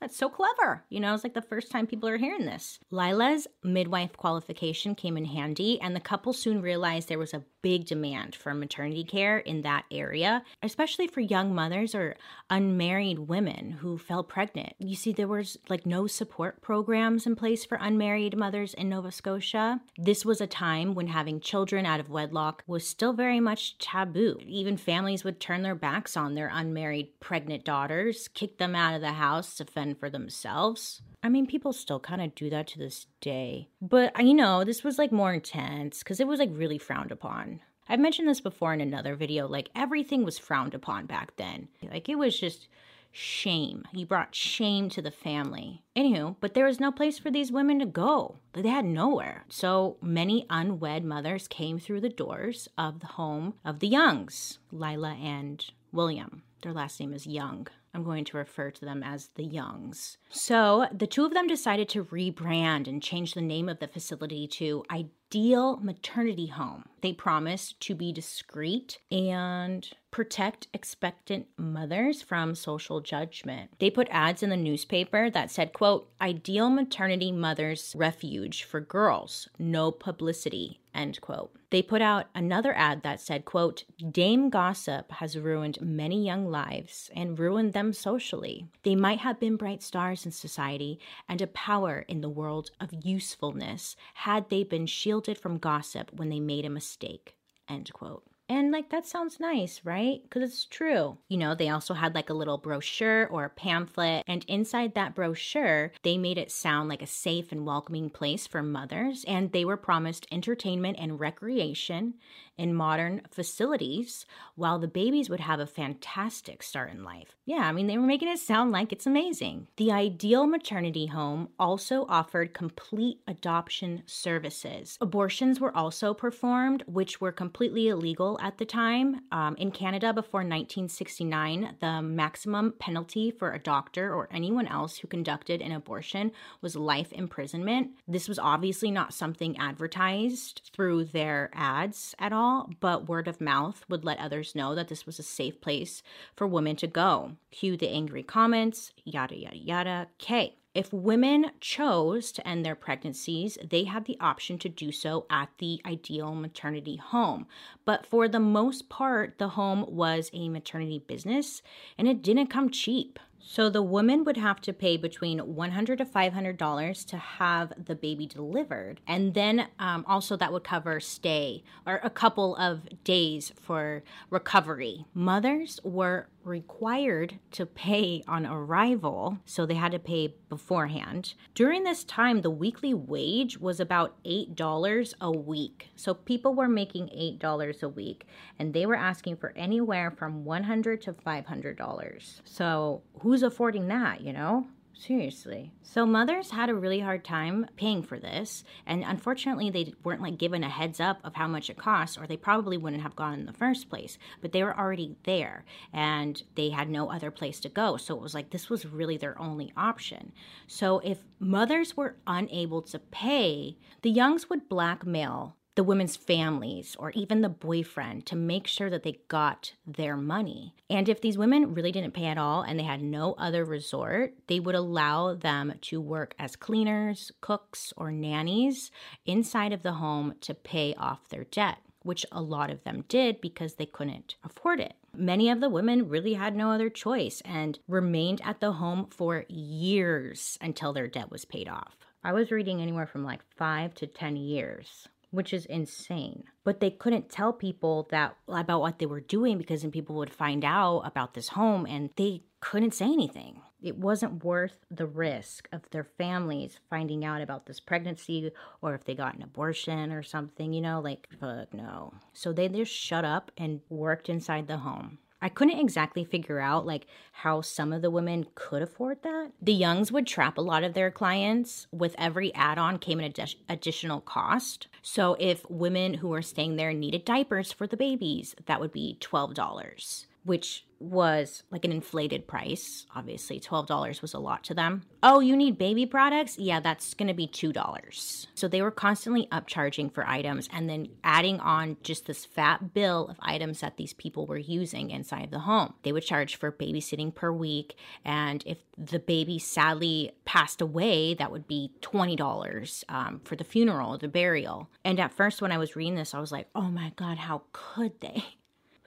That's 0.00 0.16
so 0.16 0.28
clever. 0.28 0.84
You 0.88 1.00
know, 1.00 1.12
it's 1.14 1.24
like 1.24 1.34
the 1.34 1.42
first 1.42 1.70
time 1.72 1.86
people 1.86 2.08
are 2.08 2.18
hearing 2.18 2.46
this. 2.46 2.78
Lila's 2.90 3.48
midwife 3.64 4.16
qualification 4.16 4.94
came 4.94 5.16
in 5.16 5.24
handy, 5.24 5.80
and 5.80 5.94
the 5.94 6.00
couple 6.00 6.32
soon 6.32 6.62
realized 6.62 7.08
there 7.08 7.18
was 7.18 7.34
a 7.34 7.44
big 7.62 7.86
demand 7.86 8.36
for 8.36 8.54
maternity 8.54 9.02
care 9.02 9.38
in 9.38 9.62
that 9.62 9.84
area, 9.90 10.44
especially 10.62 11.08
for 11.08 11.20
young 11.20 11.52
mothers 11.54 11.94
or 11.94 12.16
unmarried 12.50 13.18
women 13.18 13.72
who 13.72 13.98
fell 13.98 14.22
pregnant. 14.22 14.74
You 14.78 14.94
see, 14.94 15.12
there 15.12 15.26
was 15.26 15.58
like 15.68 15.84
no 15.84 16.06
support 16.06 16.62
programs 16.62 17.26
in 17.26 17.34
place 17.34 17.64
for 17.64 17.78
unmarried 17.80 18.36
mothers 18.36 18.74
in 18.74 18.88
Nova 18.88 19.10
Scotia. 19.10 19.80
This 19.96 20.24
was 20.24 20.40
a 20.40 20.46
time 20.46 20.94
when 20.94 21.08
having 21.08 21.40
children 21.40 21.84
out 21.84 21.98
of 22.00 22.08
wedlock 22.08 22.62
was 22.66 22.86
still 22.86 23.12
very 23.12 23.40
much 23.40 23.78
taboo. 23.78 24.38
Even 24.46 24.76
families 24.76 25.24
would 25.24 25.40
turn 25.40 25.62
their 25.62 25.74
backs 25.74 26.16
on 26.16 26.34
their 26.34 26.50
unmarried 26.52 27.18
pregnant 27.20 27.64
daughters, 27.64 28.28
kick 28.28 28.58
them 28.58 28.76
out 28.76 28.94
of 28.94 29.00
the 29.00 29.12
house 29.12 29.56
to 29.56 29.64
fend 29.64 29.87
for 29.94 30.10
themselves. 30.10 31.02
I 31.22 31.28
mean, 31.28 31.46
people 31.46 31.72
still 31.72 32.00
kind 32.00 32.22
of 32.22 32.34
do 32.34 32.50
that 32.50 32.66
to 32.68 32.78
this 32.78 33.06
day. 33.20 33.68
But, 33.80 34.12
you 34.24 34.34
know, 34.34 34.64
this 34.64 34.84
was 34.84 34.98
like 34.98 35.12
more 35.12 35.32
intense 35.32 35.98
because 36.00 36.20
it 36.20 36.26
was 36.26 36.38
like 36.40 36.50
really 36.52 36.78
frowned 36.78 37.12
upon. 37.12 37.60
I've 37.88 38.00
mentioned 38.00 38.28
this 38.28 38.40
before 38.40 38.74
in 38.74 38.80
another 38.80 39.16
video. 39.16 39.48
Like, 39.48 39.70
everything 39.74 40.22
was 40.24 40.38
frowned 40.38 40.74
upon 40.74 41.06
back 41.06 41.36
then. 41.36 41.68
Like, 41.90 42.08
it 42.08 42.18
was 42.18 42.38
just 42.38 42.68
shame. 43.10 43.84
He 43.92 44.04
brought 44.04 44.34
shame 44.34 44.90
to 44.90 45.00
the 45.00 45.10
family. 45.10 45.82
Anywho, 45.96 46.36
but 46.40 46.52
there 46.52 46.66
was 46.66 46.78
no 46.78 46.92
place 46.92 47.18
for 47.18 47.30
these 47.30 47.50
women 47.50 47.78
to 47.78 47.86
go. 47.86 48.36
They 48.52 48.68
had 48.68 48.84
nowhere. 48.84 49.44
So 49.48 49.96
many 50.02 50.46
unwed 50.50 51.02
mothers 51.02 51.48
came 51.48 51.78
through 51.78 52.02
the 52.02 52.10
doors 52.10 52.68
of 52.76 53.00
the 53.00 53.06
home 53.06 53.54
of 53.64 53.80
the 53.80 53.88
Youngs, 53.88 54.58
Lila 54.70 55.12
and 55.14 55.64
William. 55.90 56.42
Their 56.62 56.74
last 56.74 57.00
name 57.00 57.14
is 57.14 57.26
Young. 57.26 57.68
I'm 57.98 58.04
going 58.04 58.24
to 58.26 58.36
refer 58.36 58.70
to 58.70 58.84
them 58.84 59.02
as 59.02 59.30
the 59.34 59.42
Youngs. 59.42 60.18
So 60.30 60.86
the 60.92 61.08
two 61.08 61.24
of 61.24 61.34
them 61.34 61.48
decided 61.48 61.88
to 61.88 62.04
rebrand 62.04 62.86
and 62.86 63.02
change 63.02 63.34
the 63.34 63.42
name 63.42 63.68
of 63.68 63.80
the 63.80 63.88
facility 63.88 64.46
to 64.46 64.84
Ideal 64.88 65.78
Maternity 65.78 66.46
Home. 66.46 66.84
They 67.00 67.12
promised 67.12 67.80
to 67.80 67.96
be 67.96 68.12
discreet 68.12 68.98
and 69.10 69.90
protect 70.12 70.68
expectant 70.72 71.48
mothers 71.56 72.22
from 72.22 72.54
social 72.54 73.00
judgment. 73.00 73.72
They 73.80 73.90
put 73.90 74.06
ads 74.12 74.44
in 74.44 74.50
the 74.50 74.56
newspaper 74.56 75.28
that 75.30 75.50
said, 75.50 75.72
quote, 75.72 76.08
Ideal 76.20 76.70
Maternity 76.70 77.32
Mothers 77.32 77.94
Refuge 77.98 78.62
for 78.62 78.80
Girls, 78.80 79.48
no 79.58 79.90
publicity, 79.90 80.78
end 80.94 81.20
quote. 81.20 81.50
They 81.70 81.82
put 81.82 82.00
out 82.00 82.26
another 82.34 82.74
ad 82.74 83.02
that 83.02 83.20
said, 83.20 83.44
quote, 83.44 83.84
Dame 83.98 84.48
Gossip 84.48 85.12
has 85.12 85.38
ruined 85.38 85.80
many 85.82 86.24
young 86.24 86.50
lives 86.50 87.10
and 87.14 87.38
ruined 87.38 87.74
them 87.74 87.92
socially. 87.92 88.66
They 88.84 88.94
might 88.94 89.18
have 89.18 89.38
been 89.38 89.56
bright 89.56 89.82
stars 89.82 90.24
in 90.24 90.32
society 90.32 90.98
and 91.28 91.42
a 91.42 91.46
power 91.46 92.06
in 92.08 92.22
the 92.22 92.30
world 92.30 92.70
of 92.80 93.04
usefulness 93.04 93.96
had 94.14 94.48
they 94.48 94.64
been 94.64 94.86
shielded 94.86 95.36
from 95.36 95.58
gossip 95.58 96.10
when 96.14 96.30
they 96.30 96.40
made 96.40 96.64
a 96.64 96.70
mistake, 96.70 97.36
end 97.68 97.92
quote. 97.92 98.27
And 98.48 98.72
like 98.72 98.88
that 98.90 99.06
sounds 99.06 99.38
nice, 99.38 99.82
right? 99.84 100.22
Because 100.22 100.42
it's 100.42 100.64
true. 100.64 101.18
You 101.28 101.36
know, 101.36 101.54
they 101.54 101.68
also 101.68 101.92
had 101.94 102.14
like 102.14 102.30
a 102.30 102.34
little 102.34 102.56
brochure 102.56 103.26
or 103.26 103.44
a 103.44 103.50
pamphlet, 103.50 104.24
and 104.26 104.44
inside 104.48 104.94
that 104.94 105.14
brochure, 105.14 105.92
they 106.02 106.16
made 106.16 106.38
it 106.38 106.50
sound 106.50 106.88
like 106.88 107.02
a 107.02 107.06
safe 107.06 107.52
and 107.52 107.66
welcoming 107.66 108.08
place 108.08 108.46
for 108.46 108.62
mothers, 108.62 109.24
and 109.28 109.52
they 109.52 109.64
were 109.64 109.76
promised 109.76 110.26
entertainment 110.32 110.96
and 110.98 111.20
recreation 111.20 112.14
in 112.56 112.74
modern 112.74 113.22
facilities 113.30 114.26
while 114.56 114.78
the 114.78 114.88
babies 114.88 115.30
would 115.30 115.40
have 115.40 115.60
a 115.60 115.66
fantastic 115.66 116.62
start 116.62 116.90
in 116.90 117.04
life. 117.04 117.36
Yeah, 117.46 117.68
I 117.68 117.72
mean, 117.72 117.86
they 117.86 117.96
were 117.96 118.06
making 118.06 118.28
it 118.28 118.40
sound 118.40 118.72
like 118.72 118.92
it's 118.92 119.06
amazing. 119.06 119.68
The 119.76 119.92
ideal 119.92 120.46
maternity 120.46 121.06
home 121.06 121.50
also 121.58 122.04
offered 122.08 122.54
complete 122.54 123.20
adoption 123.28 124.02
services. 124.06 124.98
Abortions 125.00 125.60
were 125.60 125.74
also 125.76 126.12
performed, 126.14 126.82
which 126.86 127.20
were 127.20 127.30
completely 127.30 127.88
illegal 127.88 128.37
at 128.40 128.58
the 128.58 128.64
time. 128.64 129.20
Um, 129.32 129.56
in 129.56 129.70
Canada, 129.70 130.12
before 130.12 130.40
1969, 130.40 131.76
the 131.80 132.02
maximum 132.02 132.72
penalty 132.78 133.30
for 133.30 133.52
a 133.52 133.58
doctor 133.58 134.14
or 134.14 134.28
anyone 134.32 134.66
else 134.66 134.98
who 134.98 135.08
conducted 135.08 135.60
an 135.60 135.72
abortion 135.72 136.32
was 136.60 136.76
life 136.76 137.12
imprisonment. 137.12 137.90
This 138.06 138.28
was 138.28 138.38
obviously 138.38 138.90
not 138.90 139.14
something 139.14 139.56
advertised 139.58 140.70
through 140.74 141.04
their 141.04 141.50
ads 141.52 142.14
at 142.18 142.32
all 142.32 142.68
but 142.80 143.08
word 143.08 143.28
of 143.28 143.40
mouth 143.40 143.84
would 143.88 144.04
let 144.04 144.18
others 144.18 144.54
know 144.54 144.74
that 144.74 144.88
this 144.88 145.06
was 145.06 145.18
a 145.18 145.22
safe 145.22 145.60
place 145.60 146.02
for 146.36 146.46
women 146.46 146.76
to 146.76 146.86
go. 146.86 147.32
Cue 147.50 147.76
the 147.76 147.88
angry 147.88 148.22
comments, 148.22 148.92
yada, 149.04 149.36
yada, 149.36 149.56
yada. 149.56 150.06
Okay. 150.20 150.54
If 150.78 150.92
women 150.92 151.50
chose 151.60 152.30
to 152.30 152.46
end 152.46 152.64
their 152.64 152.76
pregnancies, 152.76 153.58
they 153.68 153.82
had 153.82 154.04
the 154.04 154.16
option 154.20 154.58
to 154.58 154.68
do 154.68 154.92
so 154.92 155.26
at 155.28 155.48
the 155.58 155.80
ideal 155.84 156.36
maternity 156.36 156.94
home. 156.94 157.48
But 157.84 158.06
for 158.06 158.28
the 158.28 158.38
most 158.38 158.88
part, 158.88 159.38
the 159.38 159.48
home 159.48 159.84
was 159.88 160.30
a 160.32 160.48
maternity 160.48 161.02
business 161.04 161.62
and 161.98 162.06
it 162.06 162.22
didn't 162.22 162.46
come 162.46 162.70
cheap. 162.70 163.18
So 163.40 163.68
the 163.68 163.82
woman 163.82 164.22
would 164.22 164.36
have 164.36 164.60
to 164.60 164.72
pay 164.72 164.96
between 164.96 165.40
$100 165.40 165.96
to 165.96 166.04
$500 166.04 167.06
to 167.06 167.16
have 167.16 167.72
the 167.86 167.96
baby 167.96 168.26
delivered. 168.26 169.00
And 169.06 169.34
then 169.34 169.66
um, 169.80 170.04
also 170.06 170.36
that 170.36 170.52
would 170.52 170.62
cover 170.64 171.00
stay 171.00 171.64
or 171.86 171.98
a 172.04 172.10
couple 172.10 172.54
of 172.54 172.82
days 173.02 173.52
for 173.60 174.04
recovery. 174.30 175.06
Mothers 175.12 175.80
were 175.82 176.28
required 176.48 177.38
to 177.52 177.66
pay 177.66 178.22
on 178.26 178.46
arrival, 178.46 179.38
so 179.44 179.64
they 179.64 179.74
had 179.74 179.92
to 179.92 179.98
pay 179.98 180.34
beforehand. 180.48 181.34
During 181.54 181.84
this 181.84 182.02
time, 182.04 182.40
the 182.40 182.50
weekly 182.50 182.94
wage 182.94 183.58
was 183.58 183.78
about 183.78 184.16
$8 184.24 185.14
a 185.20 185.30
week. 185.30 185.90
So 185.94 186.14
people 186.14 186.54
were 186.54 186.68
making 186.68 187.08
$8 187.08 187.82
a 187.82 187.88
week 187.88 188.26
and 188.58 188.74
they 188.74 188.86
were 188.86 188.96
asking 188.96 189.36
for 189.36 189.52
anywhere 189.54 190.10
from 190.10 190.44
100 190.44 191.02
to 191.02 191.12
$500. 191.12 192.40
So 192.44 193.02
who's 193.20 193.42
affording 193.42 193.88
that, 193.88 194.22
you 194.22 194.32
know? 194.32 194.66
Seriously. 194.98 195.70
So 195.80 196.04
mothers 196.04 196.50
had 196.50 196.68
a 196.68 196.74
really 196.74 196.98
hard 196.98 197.24
time 197.24 197.66
paying 197.76 198.02
for 198.02 198.18
this, 198.18 198.64
and 198.84 199.04
unfortunately 199.04 199.70
they 199.70 199.94
weren't 200.02 200.20
like 200.20 200.38
given 200.38 200.64
a 200.64 200.68
heads 200.68 200.98
up 200.98 201.20
of 201.22 201.36
how 201.36 201.46
much 201.46 201.70
it 201.70 201.78
costs 201.78 202.18
or 202.18 202.26
they 202.26 202.36
probably 202.36 202.76
wouldn't 202.76 203.04
have 203.04 203.14
gone 203.14 203.34
in 203.34 203.46
the 203.46 203.52
first 203.52 203.88
place, 203.88 204.18
but 204.42 204.50
they 204.50 204.64
were 204.64 204.76
already 204.76 205.16
there 205.22 205.64
and 205.92 206.42
they 206.56 206.70
had 206.70 206.90
no 206.90 207.12
other 207.12 207.30
place 207.30 207.60
to 207.60 207.68
go. 207.68 207.96
So 207.96 208.16
it 208.16 208.20
was 208.20 208.34
like 208.34 208.50
this 208.50 208.68
was 208.68 208.86
really 208.86 209.16
their 209.16 209.40
only 209.40 209.72
option. 209.76 210.32
So 210.66 210.98
if 210.98 211.18
mothers 211.38 211.96
were 211.96 212.16
unable 212.26 212.82
to 212.82 212.98
pay, 212.98 213.78
the 214.02 214.10
Youngs 214.10 214.50
would 214.50 214.68
blackmail 214.68 215.54
the 215.78 215.84
women's 215.84 216.16
families 216.16 216.96
or 216.98 217.12
even 217.12 217.40
the 217.40 217.48
boyfriend 217.48 218.26
to 218.26 218.34
make 218.34 218.66
sure 218.66 218.90
that 218.90 219.04
they 219.04 219.20
got 219.28 219.74
their 219.86 220.16
money. 220.16 220.74
And 220.90 221.08
if 221.08 221.20
these 221.20 221.38
women 221.38 221.72
really 221.72 221.92
didn't 221.92 222.14
pay 222.14 222.24
at 222.24 222.36
all 222.36 222.62
and 222.62 222.76
they 222.76 222.82
had 222.82 223.00
no 223.00 223.34
other 223.34 223.64
resort, 223.64 224.34
they 224.48 224.58
would 224.58 224.74
allow 224.74 225.34
them 225.34 225.74
to 225.82 226.00
work 226.00 226.34
as 226.36 226.56
cleaners, 226.56 227.30
cooks, 227.40 227.92
or 227.96 228.10
nannies 228.10 228.90
inside 229.24 229.72
of 229.72 229.84
the 229.84 229.92
home 229.92 230.34
to 230.40 230.52
pay 230.52 230.94
off 230.94 231.28
their 231.28 231.44
debt. 231.44 231.78
Which 232.02 232.26
a 232.32 232.42
lot 232.42 232.72
of 232.72 232.82
them 232.82 233.04
did 233.06 233.40
because 233.40 233.74
they 233.74 233.86
couldn't 233.86 234.34
afford 234.42 234.80
it. 234.80 234.94
Many 235.14 235.48
of 235.48 235.60
the 235.60 235.70
women 235.70 236.08
really 236.08 236.34
had 236.34 236.56
no 236.56 236.72
other 236.72 236.90
choice 236.90 237.40
and 237.44 237.78
remained 237.86 238.40
at 238.44 238.58
the 238.58 238.72
home 238.72 239.06
for 239.10 239.44
years 239.48 240.58
until 240.60 240.92
their 240.92 241.06
debt 241.06 241.30
was 241.30 241.44
paid 241.44 241.68
off. 241.68 241.98
I 242.24 242.32
was 242.32 242.50
reading 242.50 242.82
anywhere 242.82 243.06
from 243.06 243.22
like 243.22 243.42
five 243.56 243.94
to 243.94 244.08
10 244.08 244.34
years 244.34 245.06
which 245.30 245.52
is 245.52 245.66
insane. 245.66 246.44
But 246.64 246.80
they 246.80 246.90
couldn't 246.90 247.28
tell 247.28 247.52
people 247.52 248.08
that 248.10 248.36
about 248.48 248.80
what 248.80 248.98
they 248.98 249.06
were 249.06 249.20
doing 249.20 249.58
because 249.58 249.82
then 249.82 249.90
people 249.90 250.16
would 250.16 250.32
find 250.32 250.64
out 250.64 251.00
about 251.00 251.34
this 251.34 251.48
home 251.48 251.86
and 251.86 252.10
they 252.16 252.42
couldn't 252.60 252.94
say 252.94 253.06
anything. 253.06 253.60
It 253.80 253.96
wasn't 253.96 254.44
worth 254.44 254.84
the 254.90 255.06
risk 255.06 255.68
of 255.72 255.82
their 255.90 256.04
families 256.04 256.78
finding 256.90 257.24
out 257.24 257.40
about 257.40 257.66
this 257.66 257.78
pregnancy 257.78 258.50
or 258.82 258.94
if 258.94 259.04
they 259.04 259.14
got 259.14 259.36
an 259.36 259.42
abortion 259.42 260.10
or 260.10 260.22
something, 260.22 260.72
you 260.72 260.80
know, 260.80 261.00
like 261.00 261.28
fuck 261.38 261.72
no. 261.72 262.14
So 262.32 262.52
they 262.52 262.68
just 262.68 262.92
shut 262.92 263.24
up 263.24 263.52
and 263.56 263.80
worked 263.88 264.28
inside 264.28 264.66
the 264.66 264.78
home. 264.78 265.18
I 265.40 265.48
couldn't 265.48 265.78
exactly 265.78 266.24
figure 266.24 266.58
out 266.58 266.86
like 266.86 267.06
how 267.32 267.60
some 267.60 267.92
of 267.92 268.02
the 268.02 268.10
women 268.10 268.46
could 268.54 268.82
afford 268.82 269.22
that. 269.22 269.52
The 269.62 269.72
Youngs 269.72 270.10
would 270.10 270.26
trap 270.26 270.58
a 270.58 270.62
lot 270.62 270.82
of 270.82 270.94
their 270.94 271.10
clients 271.10 271.86
with 271.92 272.14
every 272.18 272.52
add-on 272.54 272.98
came 272.98 273.20
an 273.20 273.26
adi- 273.26 273.60
additional 273.68 274.20
cost. 274.20 274.88
So 275.02 275.36
if 275.38 275.68
women 275.70 276.14
who 276.14 276.28
were 276.28 276.42
staying 276.42 276.76
there 276.76 276.92
needed 276.92 277.24
diapers 277.24 277.72
for 277.72 277.86
the 277.86 277.96
babies, 277.96 278.56
that 278.66 278.80
would 278.80 278.92
be 278.92 279.16
$12, 279.20 280.26
which 280.48 280.86
was 280.98 281.62
like 281.70 281.84
an 281.84 281.92
inflated 281.92 282.46
price. 282.46 283.06
Obviously, 283.14 283.60
$12 283.60 284.22
was 284.22 284.32
a 284.34 284.38
lot 284.38 284.64
to 284.64 284.74
them. 284.74 285.02
Oh, 285.22 285.40
you 285.40 285.56
need 285.56 285.78
baby 285.78 286.06
products? 286.06 286.58
Yeah, 286.58 286.80
that's 286.80 287.14
going 287.14 287.28
to 287.28 287.34
be 287.34 287.46
$2. 287.46 288.46
So 288.54 288.66
they 288.66 288.82
were 288.82 288.90
constantly 288.90 289.46
upcharging 289.52 290.12
for 290.12 290.26
items 290.26 290.68
and 290.72 290.88
then 290.88 291.08
adding 291.22 291.60
on 291.60 291.98
just 292.02 292.26
this 292.26 292.44
fat 292.44 292.94
bill 292.94 293.28
of 293.28 293.36
items 293.40 293.80
that 293.80 293.98
these 293.98 294.14
people 294.14 294.46
were 294.46 294.58
using 294.58 295.10
inside 295.10 295.50
the 295.50 295.60
home. 295.60 295.94
They 296.02 296.12
would 296.12 296.24
charge 296.24 296.56
for 296.56 296.72
babysitting 296.72 297.34
per 297.34 297.52
week. 297.52 297.96
And 298.24 298.64
if 298.66 298.78
the 298.96 299.18
baby 299.18 299.58
sadly 299.58 300.32
passed 300.46 300.80
away, 300.80 301.34
that 301.34 301.52
would 301.52 301.68
be 301.68 301.92
$20 302.00 303.04
um, 303.08 303.40
for 303.44 303.54
the 303.54 303.64
funeral, 303.64 304.16
the 304.16 304.28
burial. 304.28 304.88
And 305.04 305.20
at 305.20 305.34
first, 305.34 305.60
when 305.60 305.72
I 305.72 305.78
was 305.78 305.94
reading 305.94 306.14
this, 306.14 306.34
I 306.34 306.40
was 306.40 306.52
like, 306.52 306.68
oh 306.74 306.90
my 306.90 307.12
God, 307.16 307.38
how 307.38 307.62
could 307.72 308.20
they? 308.20 308.44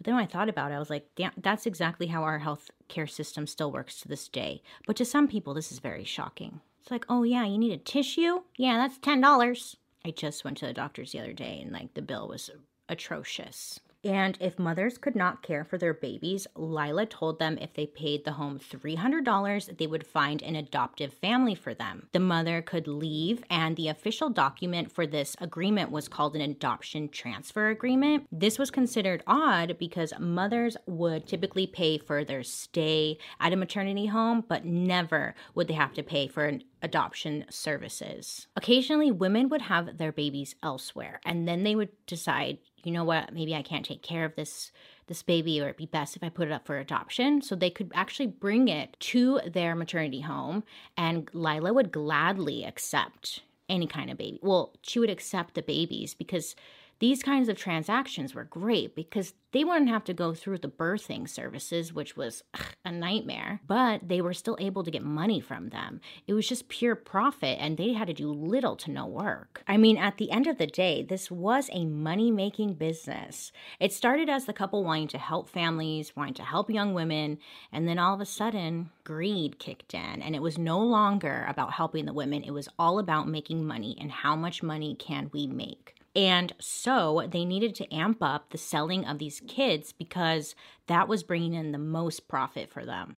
But 0.02 0.06
then 0.06 0.16
when 0.16 0.24
I 0.24 0.28
thought 0.28 0.50
about 0.50 0.72
it, 0.72 0.74
I 0.74 0.80
was 0.80 0.90
like, 0.90 1.06
damn, 1.16 1.32
that's 1.38 1.68
exactly 1.68 2.08
how 2.08 2.24
our 2.24 2.40
health 2.40 2.72
care 2.88 3.06
system 3.06 3.46
still 3.46 3.72
works 3.72 4.02
to 4.02 4.08
this 4.08 4.28
day. 4.28 4.64
But 4.88 4.96
to 4.96 5.06
some 5.06 5.28
people, 5.28 5.54
this 5.54 5.72
is 5.72 5.78
very 5.78 6.04
shocking. 6.04 6.60
It's 6.82 6.90
like, 6.90 7.06
oh 7.08 7.22
yeah, 7.22 7.46
you 7.46 7.60
need 7.60 7.72
a 7.72 7.78
tissue? 7.78 8.42
Yeah, 8.58 8.78
that's 8.78 8.98
$10. 8.98 9.76
I 10.04 10.10
just 10.10 10.44
went 10.44 10.58
to 10.58 10.66
the 10.66 10.74
doctor's 10.74 11.12
the 11.12 11.20
other 11.20 11.34
day 11.34 11.60
and 11.62 11.72
like 11.72 11.94
the 11.94 12.02
bill 12.02 12.28
was 12.28 12.50
atrocious. 12.90 13.80
And 14.04 14.38
if 14.42 14.58
mothers 14.58 14.98
could 14.98 15.16
not 15.16 15.44
care 15.44 15.64
for 15.64 15.78
their 15.78 15.94
babies, 15.94 16.48
Lila 16.56 17.06
told 17.06 17.38
them 17.38 17.58
if 17.60 17.74
they 17.74 17.86
paid 17.86 18.26
the 18.26 18.34
home 18.34 18.60
$300, 18.60 19.78
they 19.78 19.88
would 19.88 20.08
find 20.08 20.42
an 20.42 20.56
adoptive 20.56 21.14
family 21.14 21.54
for 21.54 21.74
them. 21.74 22.08
The 22.12 22.20
mother 22.20 22.62
could 22.62 22.88
leave, 22.88 23.44
and 23.50 23.76
the 23.76 23.90
official 23.90 24.30
document 24.30 24.92
for 24.92 25.06
this 25.06 25.36
agreement 25.40 25.92
was 25.92 26.08
called 26.08 26.36
an 26.36 26.42
adoption 26.42 27.10
transfer 27.10 27.70
agreement. 27.70 28.28
This 28.32 28.58
was 28.58 28.72
considered 28.72 29.24
odd 29.28 29.78
because 29.78 30.14
mothers 30.20 30.78
would 30.88 31.28
typically 31.28 31.68
pay 31.68 31.98
for 31.98 32.24
their 32.24 32.44
stay 32.44 33.18
at 33.40 33.54
a 33.54 33.58
maternity 33.58 34.08
home, 34.08 34.44
but 34.48 34.66
never 34.66 35.36
would 35.54 35.68
they 35.68 35.74
have 35.76 35.94
to 35.94 36.04
pay 36.04 36.28
for 36.28 36.46
an 36.46 36.64
adoption 36.82 37.46
services. 37.50 38.48
Occasionally, 38.56 39.12
women 39.12 39.50
would 39.50 39.62
have 39.64 39.98
their 39.98 40.12
babies 40.12 40.56
elsewhere, 40.64 41.20
and 41.24 41.48
then 41.48 41.64
they 41.64 41.76
would 41.76 41.90
decide 42.08 42.58
you 42.84 42.92
know 42.92 43.04
what 43.04 43.34
maybe 43.34 43.56
i 43.56 43.62
can't 43.62 43.86
take 43.86 44.02
care 44.02 44.26
of 44.26 44.36
this 44.36 44.72
this 45.12 45.24
baby, 45.24 45.60
or 45.60 45.66
it'd 45.66 45.76
be 45.76 45.86
best 45.88 46.16
if 46.16 46.24
I 46.24 46.30
put 46.30 46.48
it 46.48 46.54
up 46.54 46.66
for 46.66 46.78
adoption. 46.78 47.42
So 47.42 47.54
they 47.54 47.70
could 47.70 47.92
actually 47.94 48.28
bring 48.28 48.70
it 48.70 48.96
to 49.02 49.42
their 49.46 49.76
maternity 49.76 50.22
home, 50.22 50.64
and 50.96 51.30
Lila 51.34 51.74
would 51.74 51.92
gladly 51.92 52.64
accept 52.64 53.42
any 53.68 53.88
kind 53.88 54.10
of 54.10 54.18
baby. 54.18 54.40
Well, 54.42 54.74
she 54.82 55.00
would 55.00 55.10
accept 55.10 55.54
the 55.54 55.64
babies 55.64 56.14
because 56.14 56.56
these 57.02 57.24
kinds 57.24 57.50
of 57.50 57.58
transactions 57.58 58.36
were 58.36 58.44
great 58.44 58.96
because 58.96 59.34
they 59.54 59.64
wouldn't 59.64 59.90
have 59.90 60.04
to 60.04 60.14
go 60.14 60.36
through 60.36 60.60
the 60.60 60.68
birthing 60.68 61.28
services, 61.28 61.92
which 61.92 62.16
was 62.16 62.44
ugh, 62.54 62.76
a 62.86 62.92
nightmare, 62.92 63.60
but 63.66 64.08
they 64.08 64.22
were 64.22 64.36
still 64.36 64.56
able 64.60 64.84
to 64.84 64.92
get 64.92 65.04
money 65.04 65.40
from 65.40 65.70
them. 65.70 66.00
It 66.28 66.36
was 66.36 66.48
just 66.48 66.70
pure 66.70 66.96
profit, 66.96 67.58
and 67.60 67.76
they 67.76 67.94
had 67.94 68.08
to 68.08 68.14
do 68.14 68.32
little 68.32 68.76
to 68.76 68.92
no 68.92 69.08
work. 69.08 69.64
I 69.68 69.78
mean, 69.78 69.98
at 69.98 70.18
the 70.18 70.30
end 70.30 70.46
of 70.46 70.60
the 70.60 70.68
day, 70.68 71.02
this 71.02 71.32
was 71.32 71.72
a 71.74 71.86
money 71.86 72.30
making 72.30 72.76
business. 72.76 73.52
It 73.80 73.92
started 73.92 74.30
as 74.30 74.46
the 74.46 74.54
couple 74.54 74.84
wanting 74.84 75.08
to 75.10 75.18
help 75.18 75.50
families, 75.50 76.16
wanting 76.16 76.36
to 76.36 76.44
help 76.44 76.70
young 76.70 76.94
women, 76.94 77.40
and 77.72 77.88
then 77.88 77.98
all 77.98 78.14
of 78.14 78.22
a 78.22 78.26
sudden, 78.26 78.92
greed 79.04 79.58
kicked 79.58 79.96
in, 79.96 80.22
and 80.22 80.36
it 80.36 80.42
was 80.44 80.60
no 80.60 80.80
longer 80.80 81.48
about 81.50 81.74
helping 81.74 82.06
the 82.06 82.14
women, 82.14 82.44
it 82.44 82.52
was 82.52 82.70
all 82.78 83.00
about 83.00 83.28
making 83.28 83.66
money 83.66 83.98
and 84.00 84.12
how 84.12 84.36
much 84.36 84.62
money 84.62 84.96
can 84.96 85.32
we 85.34 85.48
make. 85.48 85.96
And 86.16 86.54
so 86.60 87.28
they 87.32 87.46
needed 87.46 87.76
to 87.76 87.94
amp 87.94 88.18
up 88.22 88.50
the 88.50 88.58
selling 88.58 89.06
of 89.06 89.18
these 89.18 89.42
kids 89.48 89.94
because 89.94 90.56
that 90.88 91.08
was 91.08 91.24
bringing 91.24 91.54
in 91.54 91.72
the 91.72 91.78
most 91.78 92.28
profit 92.28 92.70
for 92.72 92.86
them. 92.86 93.16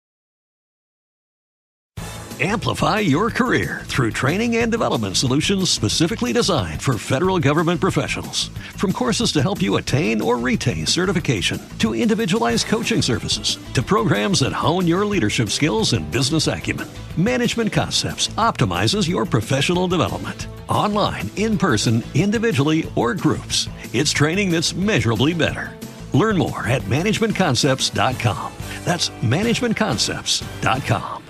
Amplify 2.39 2.99
your 2.99 3.29
career 3.29 3.81
through 3.85 4.09
training 4.09 4.55
and 4.57 4.71
development 4.71 5.17
solutions 5.17 5.69
specifically 5.69 6.33
designed 6.33 6.81
for 6.81 6.97
federal 6.97 7.37
government 7.37 7.79
professionals. 7.79 8.47
From 8.75 8.91
courses 8.91 9.31
to 9.33 9.41
help 9.43 9.61
you 9.61 9.75
attain 9.75 10.19
or 10.19 10.39
retain 10.39 10.87
certification, 10.87 11.61
to 11.77 11.93
individualized 11.93 12.65
coaching 12.65 13.03
services, 13.03 13.59
to 13.75 13.83
programs 13.83 14.39
that 14.39 14.51
hone 14.51 14.87
your 14.87 15.05
leadership 15.05 15.49
skills 15.49 15.93
and 15.93 16.09
business 16.09 16.47
acumen, 16.47 16.87
Management 17.17 17.71
Concepts 17.71 18.29
optimizes 18.29 19.07
your 19.07 19.25
professional 19.25 19.87
development. 19.87 20.47
Online, 20.67 21.29
in 21.35 21.57
person, 21.57 22.03
individually, 22.13 22.91
or 22.95 23.13
groups, 23.13 23.69
it's 23.93 24.11
training 24.11 24.51
that's 24.51 24.73
measurably 24.73 25.33
better. 25.33 25.71
Learn 26.13 26.37
more 26.37 26.67
at 26.67 26.81
managementconcepts.com. 26.83 28.53
That's 28.83 29.09
managementconcepts.com. 29.09 31.23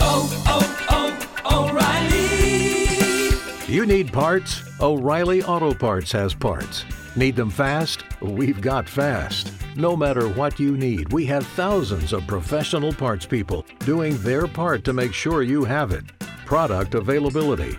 oh, 0.00 0.42
oh, 0.46 1.38
oh, 1.44 1.68
O'Reilly. 1.68 3.72
You 3.72 3.86
need 3.86 4.12
parts? 4.12 4.62
O'Reilly 4.80 5.42
Auto 5.42 5.74
Parts 5.74 6.12
has 6.12 6.34
parts. 6.34 6.84
Need 7.14 7.36
them 7.36 7.50
fast? 7.50 8.04
We've 8.20 8.60
got 8.60 8.88
fast. 8.88 9.52
No 9.76 9.96
matter 9.96 10.28
what 10.28 10.58
you 10.58 10.76
need, 10.76 11.12
we 11.12 11.26
have 11.26 11.46
thousands 11.48 12.12
of 12.12 12.26
professional 12.26 12.92
parts 12.92 13.26
people 13.26 13.66
doing 13.80 14.16
their 14.18 14.46
part 14.46 14.84
to 14.84 14.92
make 14.92 15.12
sure 15.12 15.42
you 15.42 15.64
have 15.64 15.92
it. 15.92 16.04
Product 16.46 16.94
availability. 16.94 17.78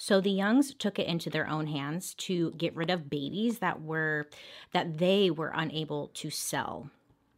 So 0.00 0.18
the 0.18 0.30
Youngs 0.30 0.72
took 0.72 0.98
it 0.98 1.06
into 1.06 1.28
their 1.28 1.46
own 1.46 1.66
hands 1.66 2.14
to 2.14 2.52
get 2.52 2.74
rid 2.74 2.88
of 2.88 3.10
babies 3.10 3.58
that 3.58 3.82
were 3.82 4.28
that 4.72 4.96
they 4.96 5.30
were 5.30 5.52
unable 5.54 6.08
to 6.14 6.30
sell. 6.30 6.88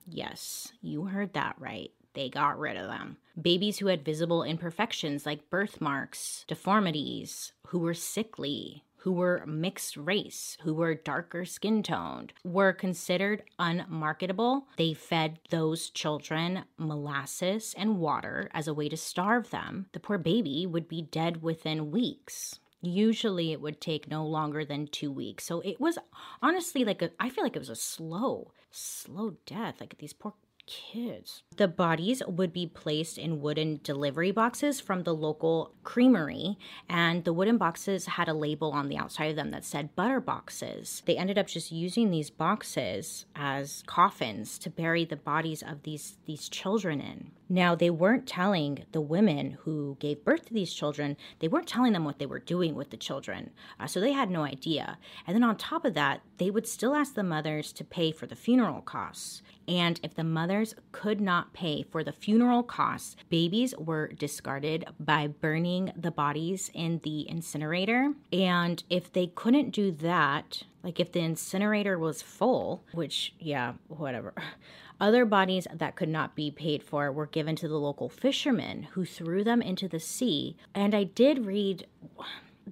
Yes, 0.09 0.73
you 0.81 1.07
heard 1.07 1.33
that 1.33 1.57
right. 1.59 1.91
They 2.15 2.29
got 2.29 2.61
rid 2.61 2.77
of 2.77 2.87
them. 2.87 3.17
Babies 3.41 3.79
who 3.79 3.89
had 3.89 4.05
visible 4.05 4.45
imperfections 4.45 5.27
like 5.27 5.51
birthmarks, 5.51 6.45
deformities, 6.47 7.53
who 7.67 7.81
were 7.81 7.95
sickly, 7.95 8.85
who 9.03 9.13
were 9.13 9.45
mixed 9.47 9.97
race, 9.97 10.57
who 10.63 10.73
were 10.73 10.95
darker 10.95 11.45
skin 11.45 11.83
toned, 11.83 12.33
were 12.45 12.73
considered 12.73 13.43
unmarketable. 13.59 14.69
They 14.77 14.95
fed 14.95 15.41
those 15.51 15.91
children 15.91 16.65
molasses 16.79 17.75
and 17.77 17.99
water 17.99 18.49
as 18.55 18.69
a 18.69 18.75
way 18.75 18.89
to 18.89 18.97
starve 18.97 19.51
them. 19.51 19.87
The 19.93 20.01
poor 20.01 20.19
baby 20.19 20.67
would 20.67 20.89
be 20.89 21.03
dead 21.03 21.43
within 21.43 21.91
weeks. 21.91 22.61
Usually 22.81 23.53
it 23.53 23.61
would 23.61 23.81
take 23.81 24.09
no 24.09 24.25
longer 24.25 24.65
than 24.65 24.87
two 24.87 25.11
weeks. 25.11 25.45
So 25.45 25.61
it 25.61 25.81
was 25.81 25.99
honestly 26.41 26.85
like 26.85 27.03
a, 27.03 27.11
I 27.19 27.29
feel 27.29 27.43
like 27.43 27.57
it 27.57 27.61
was 27.61 27.69
a 27.69 27.77
slow, 27.77 28.53
slow 28.71 29.35
death. 29.47 29.77
Like 29.81 29.99
these 29.99 30.13
poor 30.13 30.35
kids. 30.73 31.43
The 31.57 31.69
bodies 31.69 32.23
would 32.27 32.53
be 32.53 32.67
placed 32.67 33.19
in 33.19 33.41
wooden 33.41 33.81
delivery 33.83 34.31
boxes 34.31 34.81
from 34.81 35.03
the 35.03 35.15
local 35.15 35.75
creamery, 35.83 36.57
and 36.89 37.25
the 37.25 37.33
wooden 37.33 37.59
boxes 37.59 38.07
had 38.07 38.29
a 38.29 38.35
label 38.35 38.73
on 38.73 38.89
the 38.89 38.97
outside 38.97 39.31
of 39.31 39.37
them 39.37 39.51
that 39.51 39.65
said 39.65 39.95
butter 39.95 40.21
boxes. 40.21 41.03
They 41.05 41.17
ended 41.17 41.39
up 41.39 41.47
just 41.47 41.73
using 41.73 42.11
these 42.11 42.31
boxes 42.31 43.27
as 43.37 43.83
coffins 43.87 44.59
to 44.61 44.71
bury 44.71 45.05
the 45.05 45.17
bodies 45.17 45.63
of 45.63 45.83
these 45.83 46.17
these 46.27 46.49
children 46.49 47.01
in. 47.01 47.33
Now, 47.53 47.75
they 47.75 47.91
weren't 47.91 48.27
telling 48.27 48.87
the 48.93 49.03
women 49.03 49.59
who 49.65 49.99
gave 50.01 50.25
birth 50.25 50.47
to 50.47 50.55
these 50.55 50.73
children, 50.73 51.19
they 51.41 51.49
weren't 51.49 51.67
telling 51.67 51.93
them 51.93 52.07
what 52.07 52.19
they 52.19 52.25
were 52.25 52.39
doing 52.39 52.75
with 52.75 52.89
the 52.89 52.97
children. 52.97 53.51
Uh, 53.79 53.87
so 53.87 54.01
they 54.01 54.13
had 54.13 54.31
no 54.31 54.43
idea. 54.43 54.97
And 55.27 55.35
then 55.35 55.45
on 55.45 55.59
top 55.59 55.85
of 55.85 55.93
that, 55.93 56.23
they 56.39 56.51
would 56.51 56.67
still 56.67 56.95
ask 56.95 57.13
the 57.13 57.23
mothers 57.23 57.71
to 57.75 57.85
pay 57.85 58.11
for 58.11 58.25
the 58.25 58.35
funeral 58.35 58.81
costs. 58.81 59.43
And 59.69 60.01
if 60.03 60.15
the 60.15 60.25
mothers 60.25 60.75
could 60.93 61.21
not 61.21 61.53
pay 61.53 61.83
for 61.83 62.03
the 62.03 62.11
funeral 62.11 62.63
costs, 62.63 63.17
babies 63.29 63.75
were 63.77 64.09
discarded 64.09 64.87
by 64.99 65.27
burning 65.27 65.93
the 65.95 66.11
bodies 66.11 66.71
in 66.73 67.01
the 67.05 67.29
incinerator. 67.29 68.15
And 68.33 68.83
if 68.89 69.13
they 69.13 69.27
couldn't 69.27 69.73
do 69.73 69.91
that, 69.91 70.63
like 70.83 70.99
if 71.01 71.13
the 71.13 71.21
incinerator 71.21 71.99
was 71.99 72.23
full, 72.23 72.85
which, 72.93 73.35
yeah, 73.39 73.75
whatever. 73.89 74.35
Other 75.01 75.25
bodies 75.25 75.67
that 75.73 75.97
could 75.97 76.09
not 76.09 76.37
be 76.37 76.51
paid 76.51 76.83
for 76.83 77.11
were 77.11 77.27
given 77.27 77.57
to 77.57 77.69
the 77.69 77.79
local 77.79 78.09
fishermen 78.09 78.85
who 78.93 79.05
threw 79.05 79.43
them 79.43 79.61
into 79.61 79.89
the 79.89 80.01
sea. 80.01 80.57
And 80.75 80.95
I 80.95 81.05
did 81.05 81.47
read 81.47 81.87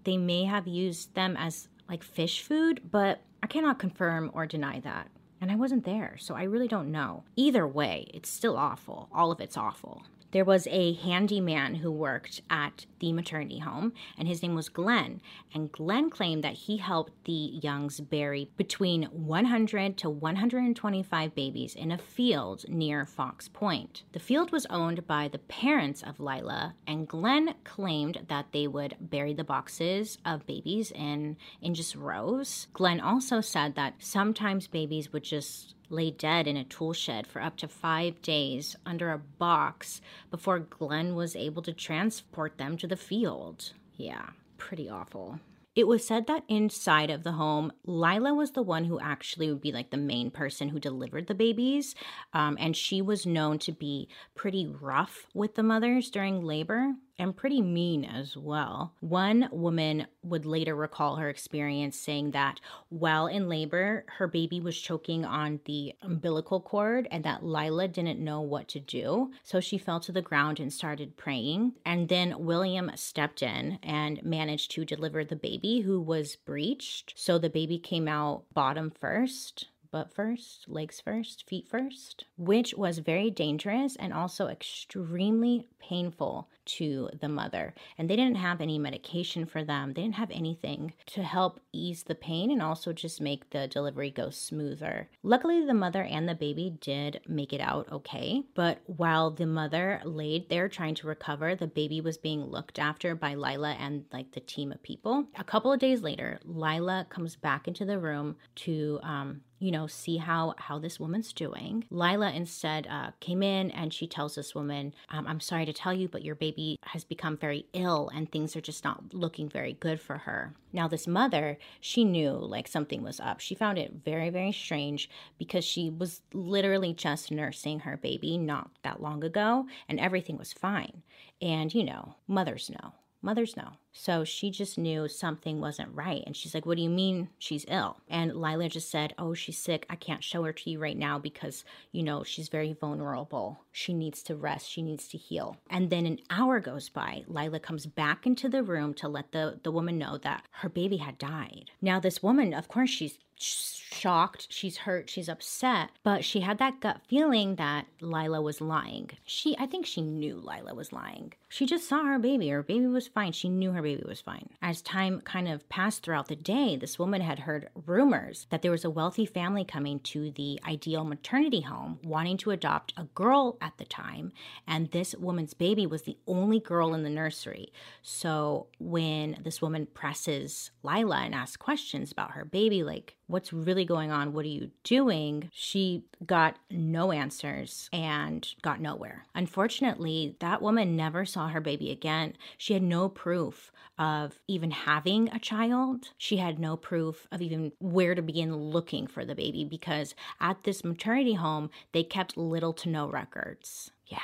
they 0.04 0.16
may 0.16 0.44
have 0.44 0.68
used 0.68 1.14
them 1.14 1.36
as 1.36 1.68
like 1.88 2.04
fish 2.04 2.42
food, 2.42 2.80
but 2.90 3.20
I 3.42 3.46
cannot 3.46 3.78
confirm 3.78 4.30
or 4.32 4.46
deny 4.46 4.80
that. 4.80 5.08
And 5.40 5.50
I 5.50 5.54
wasn't 5.54 5.84
there, 5.84 6.16
so 6.18 6.34
I 6.34 6.42
really 6.42 6.68
don't 6.68 6.92
know. 6.92 7.24
Either 7.34 7.66
way, 7.66 8.06
it's 8.12 8.28
still 8.28 8.56
awful. 8.56 9.08
All 9.12 9.32
of 9.32 9.40
it's 9.40 9.56
awful. 9.56 10.04
There 10.32 10.44
was 10.44 10.68
a 10.68 10.94
handyman 10.94 11.76
who 11.76 11.90
worked 11.90 12.40
at 12.48 12.86
the 13.00 13.12
maternity 13.12 13.58
home, 13.58 13.92
and 14.16 14.28
his 14.28 14.42
name 14.42 14.54
was 14.54 14.68
Glenn. 14.68 15.20
And 15.52 15.72
Glenn 15.72 16.08
claimed 16.08 16.44
that 16.44 16.54
he 16.54 16.76
helped 16.76 17.24
the 17.24 17.32
Youngs 17.62 18.00
bury 18.00 18.50
between 18.56 19.04
100 19.04 19.96
to 19.98 20.10
125 20.10 21.34
babies 21.34 21.74
in 21.74 21.90
a 21.90 21.98
field 21.98 22.64
near 22.68 23.04
Fox 23.06 23.48
Point. 23.48 24.04
The 24.12 24.20
field 24.20 24.52
was 24.52 24.66
owned 24.66 25.06
by 25.06 25.26
the 25.26 25.38
parents 25.38 26.02
of 26.02 26.20
Lila, 26.20 26.74
and 26.86 27.08
Glenn 27.08 27.54
claimed 27.64 28.26
that 28.28 28.52
they 28.52 28.68
would 28.68 28.96
bury 29.00 29.34
the 29.34 29.44
boxes 29.44 30.18
of 30.24 30.46
babies 30.46 30.92
in, 30.92 31.36
in 31.60 31.74
just 31.74 31.96
rows. 31.96 32.68
Glenn 32.72 33.00
also 33.00 33.40
said 33.40 33.74
that 33.74 33.94
sometimes 33.98 34.68
babies 34.68 35.12
would 35.12 35.24
just 35.24 35.74
lay 35.90 36.10
dead 36.10 36.46
in 36.46 36.56
a 36.56 36.64
tool 36.64 36.92
shed 36.92 37.26
for 37.26 37.42
up 37.42 37.56
to 37.58 37.68
five 37.68 38.22
days 38.22 38.76
under 38.86 39.10
a 39.10 39.18
box 39.18 40.00
before 40.30 40.58
Glenn 40.60 41.14
was 41.14 41.36
able 41.36 41.62
to 41.62 41.72
transport 41.72 42.58
them 42.58 42.76
to 42.78 42.86
the 42.86 42.96
field. 42.96 43.72
Yeah, 43.96 44.30
pretty 44.56 44.88
awful. 44.88 45.40
It 45.76 45.86
was 45.86 46.04
said 46.04 46.26
that 46.26 46.42
inside 46.48 47.10
of 47.10 47.22
the 47.22 47.32
home, 47.32 47.72
Lila 47.84 48.34
was 48.34 48.52
the 48.52 48.62
one 48.62 48.84
who 48.84 48.98
actually 48.98 49.48
would 49.48 49.60
be 49.60 49.70
like 49.70 49.90
the 49.90 49.96
main 49.96 50.30
person 50.30 50.68
who 50.68 50.80
delivered 50.80 51.28
the 51.28 51.34
babies. 51.34 51.94
Um, 52.32 52.56
and 52.60 52.76
she 52.76 53.00
was 53.00 53.24
known 53.24 53.58
to 53.60 53.72
be 53.72 54.08
pretty 54.34 54.66
rough 54.66 55.26
with 55.32 55.54
the 55.54 55.62
mothers 55.62 56.10
during 56.10 56.42
labor 56.44 56.94
and 57.20 57.36
pretty 57.36 57.60
mean 57.60 58.02
as 58.02 58.34
well. 58.34 58.94
One 59.00 59.46
woman 59.52 60.06
would 60.22 60.46
later 60.46 60.74
recall 60.74 61.16
her 61.16 61.28
experience 61.28 61.98
saying 61.98 62.30
that 62.30 62.60
while 62.88 63.26
in 63.26 63.46
labor, 63.46 64.06
her 64.18 64.26
baby 64.26 64.58
was 64.58 64.80
choking 64.80 65.26
on 65.26 65.60
the 65.66 65.94
umbilical 66.00 66.62
cord 66.62 67.06
and 67.10 67.22
that 67.24 67.44
Lila 67.44 67.88
didn't 67.88 68.24
know 68.24 68.40
what 68.40 68.68
to 68.68 68.80
do. 68.80 69.32
So 69.42 69.60
she 69.60 69.76
fell 69.76 70.00
to 70.00 70.12
the 70.12 70.22
ground 70.22 70.60
and 70.60 70.72
started 70.72 71.18
praying. 71.18 71.74
And 71.84 72.08
then 72.08 72.42
William 72.42 72.90
stepped 72.94 73.42
in 73.42 73.78
and 73.82 74.24
managed 74.24 74.70
to 74.72 74.86
deliver 74.86 75.22
the 75.22 75.36
baby 75.36 75.80
who 75.80 76.00
was 76.00 76.36
breached. 76.36 77.12
So 77.16 77.38
the 77.38 77.50
baby 77.50 77.78
came 77.78 78.08
out 78.08 78.44
bottom 78.54 78.90
first 78.98 79.66
butt 79.90 80.12
first, 80.12 80.68
legs 80.68 81.00
first, 81.00 81.48
feet 81.48 81.68
first, 81.68 82.24
which 82.36 82.74
was 82.74 82.98
very 82.98 83.30
dangerous 83.30 83.96
and 83.96 84.12
also 84.12 84.48
extremely 84.48 85.66
painful 85.80 86.48
to 86.64 87.08
the 87.20 87.28
mother. 87.28 87.74
And 87.98 88.08
they 88.08 88.16
didn't 88.16 88.36
have 88.36 88.60
any 88.60 88.78
medication 88.78 89.46
for 89.46 89.64
them, 89.64 89.92
they 89.92 90.02
didn't 90.02 90.14
have 90.14 90.30
anything 90.30 90.92
to 91.06 91.22
help 91.22 91.60
ease 91.72 92.04
the 92.04 92.14
pain 92.14 92.50
and 92.50 92.62
also 92.62 92.92
just 92.92 93.20
make 93.20 93.50
the 93.50 93.66
delivery 93.66 94.10
go 94.10 94.30
smoother. 94.30 95.08
Luckily, 95.22 95.64
the 95.64 95.74
mother 95.74 96.02
and 96.02 96.28
the 96.28 96.34
baby 96.34 96.76
did 96.80 97.20
make 97.26 97.52
it 97.52 97.60
out 97.60 97.90
okay, 97.90 98.42
but 98.54 98.78
while 98.86 99.30
the 99.30 99.46
mother 99.46 100.00
laid 100.04 100.48
there 100.48 100.68
trying 100.68 100.94
to 100.96 101.06
recover, 101.06 101.54
the 101.54 101.66
baby 101.66 102.00
was 102.00 102.18
being 102.18 102.44
looked 102.44 102.78
after 102.78 103.14
by 103.14 103.34
Lila 103.34 103.72
and 103.72 104.04
like 104.12 104.32
the 104.32 104.40
team 104.40 104.72
of 104.72 104.82
people. 104.82 105.26
A 105.36 105.44
couple 105.44 105.72
of 105.72 105.80
days 105.80 106.02
later, 106.02 106.38
Lila 106.44 107.06
comes 107.08 107.36
back 107.36 107.66
into 107.66 107.84
the 107.84 107.98
room 107.98 108.36
to 108.56 109.00
um, 109.02 109.40
you 109.60 109.70
know 109.70 109.86
see 109.86 110.16
how 110.16 110.54
how 110.58 110.78
this 110.78 110.98
woman's 110.98 111.32
doing. 111.32 111.84
Lila 111.90 112.32
instead 112.32 112.86
uh, 112.88 113.10
came 113.20 113.42
in 113.42 113.70
and 113.70 113.94
she 113.94 114.06
tells 114.06 114.34
this 114.34 114.54
woman 114.54 114.94
um, 115.10 115.26
i'm 115.26 115.40
sorry 115.40 115.66
to 115.66 115.72
tell 115.72 115.92
you 115.92 116.08
but 116.08 116.24
your 116.24 116.34
baby 116.34 116.78
has 116.82 117.04
become 117.04 117.36
very 117.36 117.66
ill 117.74 118.10
and 118.14 118.30
things 118.32 118.56
are 118.56 118.60
just 118.60 118.82
not 118.82 119.14
looking 119.14 119.48
very 119.48 119.74
good 119.74 120.00
for 120.00 120.18
her. 120.18 120.54
Now 120.72 120.88
this 120.88 121.06
mother 121.06 121.58
she 121.80 122.04
knew 122.04 122.32
like 122.32 122.66
something 122.66 123.02
was 123.02 123.20
up. 123.20 123.40
She 123.40 123.54
found 123.54 123.78
it 123.78 123.92
very 124.04 124.30
very 124.30 124.52
strange 124.52 125.08
because 125.38 125.64
she 125.64 125.90
was 125.90 126.22
literally 126.32 126.92
just 126.94 127.30
nursing 127.30 127.80
her 127.80 127.96
baby 127.96 128.38
not 128.38 128.70
that 128.82 129.02
long 129.02 129.22
ago 129.22 129.66
and 129.88 130.00
everything 130.00 130.38
was 130.38 130.52
fine. 130.52 131.02
And 131.40 131.72
you 131.72 131.84
know 131.84 132.14
mothers 132.26 132.70
know. 132.70 132.94
Mothers 133.22 133.54
know. 133.54 133.72
So 133.92 134.24
she 134.24 134.50
just 134.50 134.78
knew 134.78 135.08
something 135.08 135.60
wasn't 135.60 135.94
right. 135.94 136.22
And 136.26 136.36
she's 136.36 136.54
like, 136.54 136.66
What 136.66 136.76
do 136.76 136.82
you 136.82 136.90
mean 136.90 137.28
she's 137.38 137.64
ill? 137.68 137.98
And 138.08 138.34
Lila 138.34 138.68
just 138.68 138.90
said, 138.90 139.14
Oh, 139.18 139.34
she's 139.34 139.58
sick. 139.58 139.86
I 139.90 139.96
can't 139.96 140.24
show 140.24 140.44
her 140.44 140.52
to 140.52 140.70
you 140.70 140.78
right 140.78 140.96
now 140.96 141.18
because, 141.18 141.64
you 141.92 142.02
know, 142.02 142.22
she's 142.22 142.48
very 142.48 142.72
vulnerable. 142.72 143.60
She 143.72 143.92
needs 143.92 144.22
to 144.24 144.36
rest. 144.36 144.70
She 144.70 144.82
needs 144.82 145.08
to 145.08 145.18
heal. 145.18 145.56
And 145.68 145.90
then 145.90 146.06
an 146.06 146.18
hour 146.30 146.60
goes 146.60 146.88
by. 146.88 147.24
Lila 147.26 147.60
comes 147.60 147.86
back 147.86 148.26
into 148.26 148.48
the 148.48 148.62
room 148.62 148.94
to 148.94 149.08
let 149.08 149.32
the, 149.32 149.58
the 149.62 149.72
woman 149.72 149.98
know 149.98 150.18
that 150.18 150.44
her 150.52 150.68
baby 150.68 150.98
had 150.98 151.18
died. 151.18 151.70
Now, 151.82 152.00
this 152.00 152.22
woman, 152.22 152.54
of 152.54 152.68
course, 152.68 152.90
she's 152.90 153.18
shocked, 153.40 154.46
she's 154.50 154.78
hurt, 154.78 155.08
she's 155.08 155.28
upset, 155.28 155.90
but 156.02 156.24
she 156.24 156.40
had 156.40 156.58
that 156.58 156.80
gut 156.80 157.00
feeling 157.08 157.56
that 157.56 157.86
Lila 158.00 158.40
was 158.40 158.60
lying. 158.60 159.10
She 159.24 159.56
I 159.58 159.66
think 159.66 159.86
she 159.86 160.02
knew 160.02 160.36
Lila 160.36 160.74
was 160.74 160.92
lying. 160.92 161.32
She 161.48 161.66
just 161.66 161.88
saw 161.88 162.04
her 162.04 162.18
baby. 162.18 162.48
Her 162.48 162.62
baby 162.62 162.86
was 162.86 163.08
fine. 163.08 163.32
She 163.32 163.48
knew 163.48 163.72
her 163.72 163.79
baby 163.82 164.02
was 164.06 164.20
fine. 164.20 164.48
As 164.62 164.82
time 164.82 165.20
kind 165.20 165.48
of 165.48 165.68
passed 165.68 166.02
throughout 166.02 166.28
the 166.28 166.36
day, 166.36 166.76
this 166.76 166.98
woman 166.98 167.20
had 167.20 167.40
heard 167.40 167.68
rumors 167.86 168.46
that 168.50 168.62
there 168.62 168.70
was 168.70 168.84
a 168.84 168.90
wealthy 168.90 169.26
family 169.26 169.64
coming 169.64 170.00
to 170.00 170.30
the 170.30 170.60
ideal 170.66 171.04
maternity 171.04 171.62
home 171.62 171.98
wanting 172.02 172.36
to 172.38 172.50
adopt 172.50 172.92
a 172.96 173.04
girl 173.14 173.56
at 173.60 173.76
the 173.78 173.84
time, 173.84 174.32
and 174.66 174.90
this 174.90 175.14
woman's 175.16 175.54
baby 175.54 175.86
was 175.86 176.02
the 176.02 176.18
only 176.26 176.60
girl 176.60 176.94
in 176.94 177.02
the 177.02 177.10
nursery. 177.10 177.72
So 178.02 178.66
when 178.78 179.38
this 179.42 179.62
woman 179.62 179.86
presses 179.86 180.70
Lila 180.82 181.18
and 181.18 181.34
asks 181.34 181.56
questions 181.56 182.12
about 182.12 182.32
her 182.32 182.44
baby 182.44 182.82
like 182.82 183.16
what's 183.30 183.52
really 183.52 183.84
going 183.84 184.10
on? 184.10 184.32
What 184.32 184.44
are 184.44 184.48
you 184.48 184.70
doing? 184.84 185.50
She 185.52 186.04
got 186.26 186.58
no 186.70 187.12
answers 187.12 187.88
and 187.92 188.46
got 188.62 188.80
nowhere. 188.80 189.24
Unfortunately, 189.34 190.36
that 190.40 190.60
woman 190.60 190.96
never 190.96 191.24
saw 191.24 191.48
her 191.48 191.60
baby 191.60 191.90
again. 191.90 192.34
She 192.58 192.74
had 192.74 192.82
no 192.82 193.08
proof 193.08 193.72
of 193.98 194.40
even 194.48 194.70
having 194.70 195.28
a 195.28 195.38
child. 195.38 196.10
She 196.16 196.38
had 196.38 196.58
no 196.58 196.76
proof 196.76 197.28
of 197.30 197.40
even 197.42 197.72
where 197.78 198.14
to 198.14 198.22
begin 198.22 198.56
looking 198.56 199.06
for 199.06 199.24
the 199.24 199.34
baby 199.34 199.64
because 199.64 200.14
at 200.40 200.64
this 200.64 200.82
maternity 200.82 201.34
home, 201.34 201.70
they 201.92 202.02
kept 202.02 202.36
little 202.36 202.72
to 202.74 202.88
no 202.88 203.08
records. 203.08 203.90
Yeah. 204.06 204.18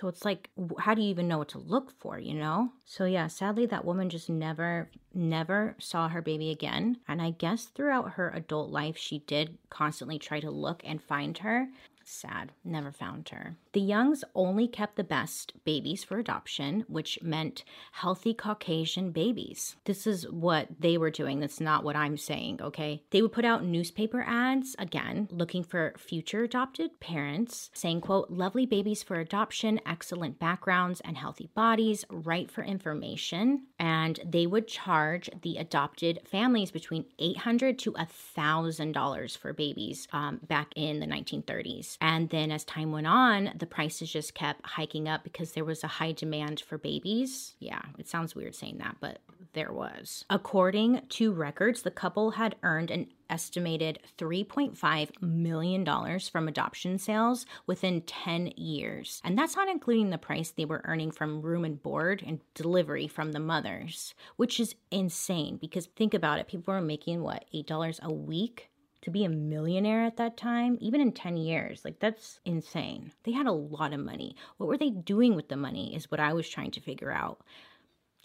So 0.00 0.08
it's 0.08 0.24
like, 0.24 0.48
how 0.78 0.94
do 0.94 1.02
you 1.02 1.10
even 1.10 1.28
know 1.28 1.36
what 1.36 1.50
to 1.50 1.58
look 1.58 1.92
for, 2.00 2.18
you 2.18 2.32
know? 2.32 2.72
So 2.86 3.04
yeah, 3.04 3.26
sadly, 3.26 3.66
that 3.66 3.84
woman 3.84 4.08
just 4.08 4.30
never, 4.30 4.88
never 5.12 5.76
saw 5.78 6.08
her 6.08 6.22
baby 6.22 6.50
again. 6.50 6.96
And 7.06 7.20
I 7.20 7.32
guess 7.32 7.66
throughout 7.66 8.12
her 8.12 8.30
adult 8.30 8.70
life, 8.70 8.96
she 8.96 9.18
did 9.18 9.58
constantly 9.68 10.18
try 10.18 10.40
to 10.40 10.50
look 10.50 10.80
and 10.86 11.02
find 11.02 11.36
her. 11.38 11.68
Sad, 12.02 12.52
never 12.64 12.90
found 12.90 13.28
her. 13.28 13.56
The 13.72 13.80
Youngs 13.80 14.24
only 14.34 14.66
kept 14.66 14.96
the 14.96 15.04
best 15.04 15.52
babies 15.64 16.02
for 16.02 16.18
adoption, 16.18 16.84
which 16.88 17.22
meant 17.22 17.62
healthy 17.92 18.34
Caucasian 18.34 19.12
babies. 19.12 19.76
This 19.84 20.08
is 20.08 20.28
what 20.28 20.68
they 20.80 20.98
were 20.98 21.10
doing. 21.10 21.38
That's 21.38 21.60
not 21.60 21.84
what 21.84 21.94
I'm 21.94 22.16
saying, 22.16 22.60
okay? 22.60 23.04
They 23.10 23.22
would 23.22 23.32
put 23.32 23.44
out 23.44 23.64
newspaper 23.64 24.24
ads, 24.26 24.74
again, 24.78 25.28
looking 25.30 25.62
for 25.62 25.94
future 25.96 26.42
adopted 26.42 26.98
parents, 26.98 27.70
saying, 27.72 28.00
quote, 28.00 28.28
lovely 28.30 28.66
babies 28.66 29.04
for 29.04 29.20
adoption, 29.20 29.80
excellent 29.86 30.40
backgrounds 30.40 31.00
and 31.02 31.16
healthy 31.16 31.50
bodies, 31.54 32.04
right 32.10 32.50
for 32.50 32.64
information. 32.64 33.66
And 33.78 34.18
they 34.26 34.46
would 34.46 34.66
charge 34.66 35.30
the 35.42 35.58
adopted 35.58 36.20
families 36.28 36.72
between 36.72 37.04
$800 37.20 37.78
to 37.78 37.92
$1,000 37.92 39.38
for 39.38 39.52
babies 39.52 40.08
um, 40.12 40.40
back 40.48 40.72
in 40.74 40.98
the 40.98 41.06
1930s. 41.06 41.98
And 42.00 42.30
then 42.30 42.50
as 42.50 42.64
time 42.64 42.90
went 42.90 43.06
on, 43.06 43.52
the 43.60 43.66
prices 43.66 44.12
just 44.12 44.34
kept 44.34 44.66
hiking 44.66 45.08
up 45.08 45.22
because 45.22 45.52
there 45.52 45.64
was 45.64 45.84
a 45.84 45.88
high 45.88 46.12
demand 46.12 46.60
for 46.60 46.78
babies. 46.78 47.54
Yeah, 47.58 47.82
it 47.98 48.08
sounds 48.08 48.34
weird 48.34 48.54
saying 48.54 48.78
that, 48.78 48.96
but 49.00 49.20
there 49.52 49.72
was. 49.72 50.24
According 50.28 51.02
to 51.10 51.32
records, 51.32 51.82
the 51.82 51.90
couple 51.90 52.32
had 52.32 52.56
earned 52.62 52.90
an 52.90 53.08
estimated 53.28 54.00
$3.5 54.18 55.22
million 55.22 56.18
from 56.20 56.48
adoption 56.48 56.98
sales 56.98 57.46
within 57.66 58.02
10 58.02 58.52
years. 58.56 59.20
And 59.24 59.38
that's 59.38 59.56
not 59.56 59.68
including 59.68 60.10
the 60.10 60.18
price 60.18 60.50
they 60.50 60.64
were 60.64 60.82
earning 60.84 61.12
from 61.12 61.42
room 61.42 61.64
and 61.64 61.80
board 61.80 62.22
and 62.26 62.40
delivery 62.54 63.06
from 63.06 63.32
the 63.32 63.40
mothers, 63.40 64.14
which 64.36 64.58
is 64.58 64.74
insane 64.90 65.58
because 65.58 65.86
think 65.86 66.12
about 66.12 66.38
it. 66.38 66.48
People 66.48 66.74
were 66.74 66.80
making 66.80 67.22
what, 67.22 67.44
$8 67.54 68.00
a 68.02 68.12
week? 68.12 68.69
To 69.02 69.10
be 69.10 69.24
a 69.24 69.28
millionaire 69.28 70.04
at 70.04 70.16
that 70.18 70.36
time, 70.36 70.76
even 70.80 71.00
in 71.00 71.12
10 71.12 71.36
years, 71.36 71.84
like 71.84 71.98
that's 72.00 72.40
insane. 72.44 73.12
They 73.24 73.32
had 73.32 73.46
a 73.46 73.52
lot 73.52 73.92
of 73.92 74.00
money. 74.00 74.36
What 74.58 74.68
were 74.68 74.78
they 74.78 74.90
doing 74.90 75.34
with 75.34 75.48
the 75.48 75.56
money 75.56 75.94
is 75.94 76.10
what 76.10 76.20
I 76.20 76.32
was 76.32 76.48
trying 76.48 76.70
to 76.72 76.80
figure 76.80 77.12
out. 77.12 77.40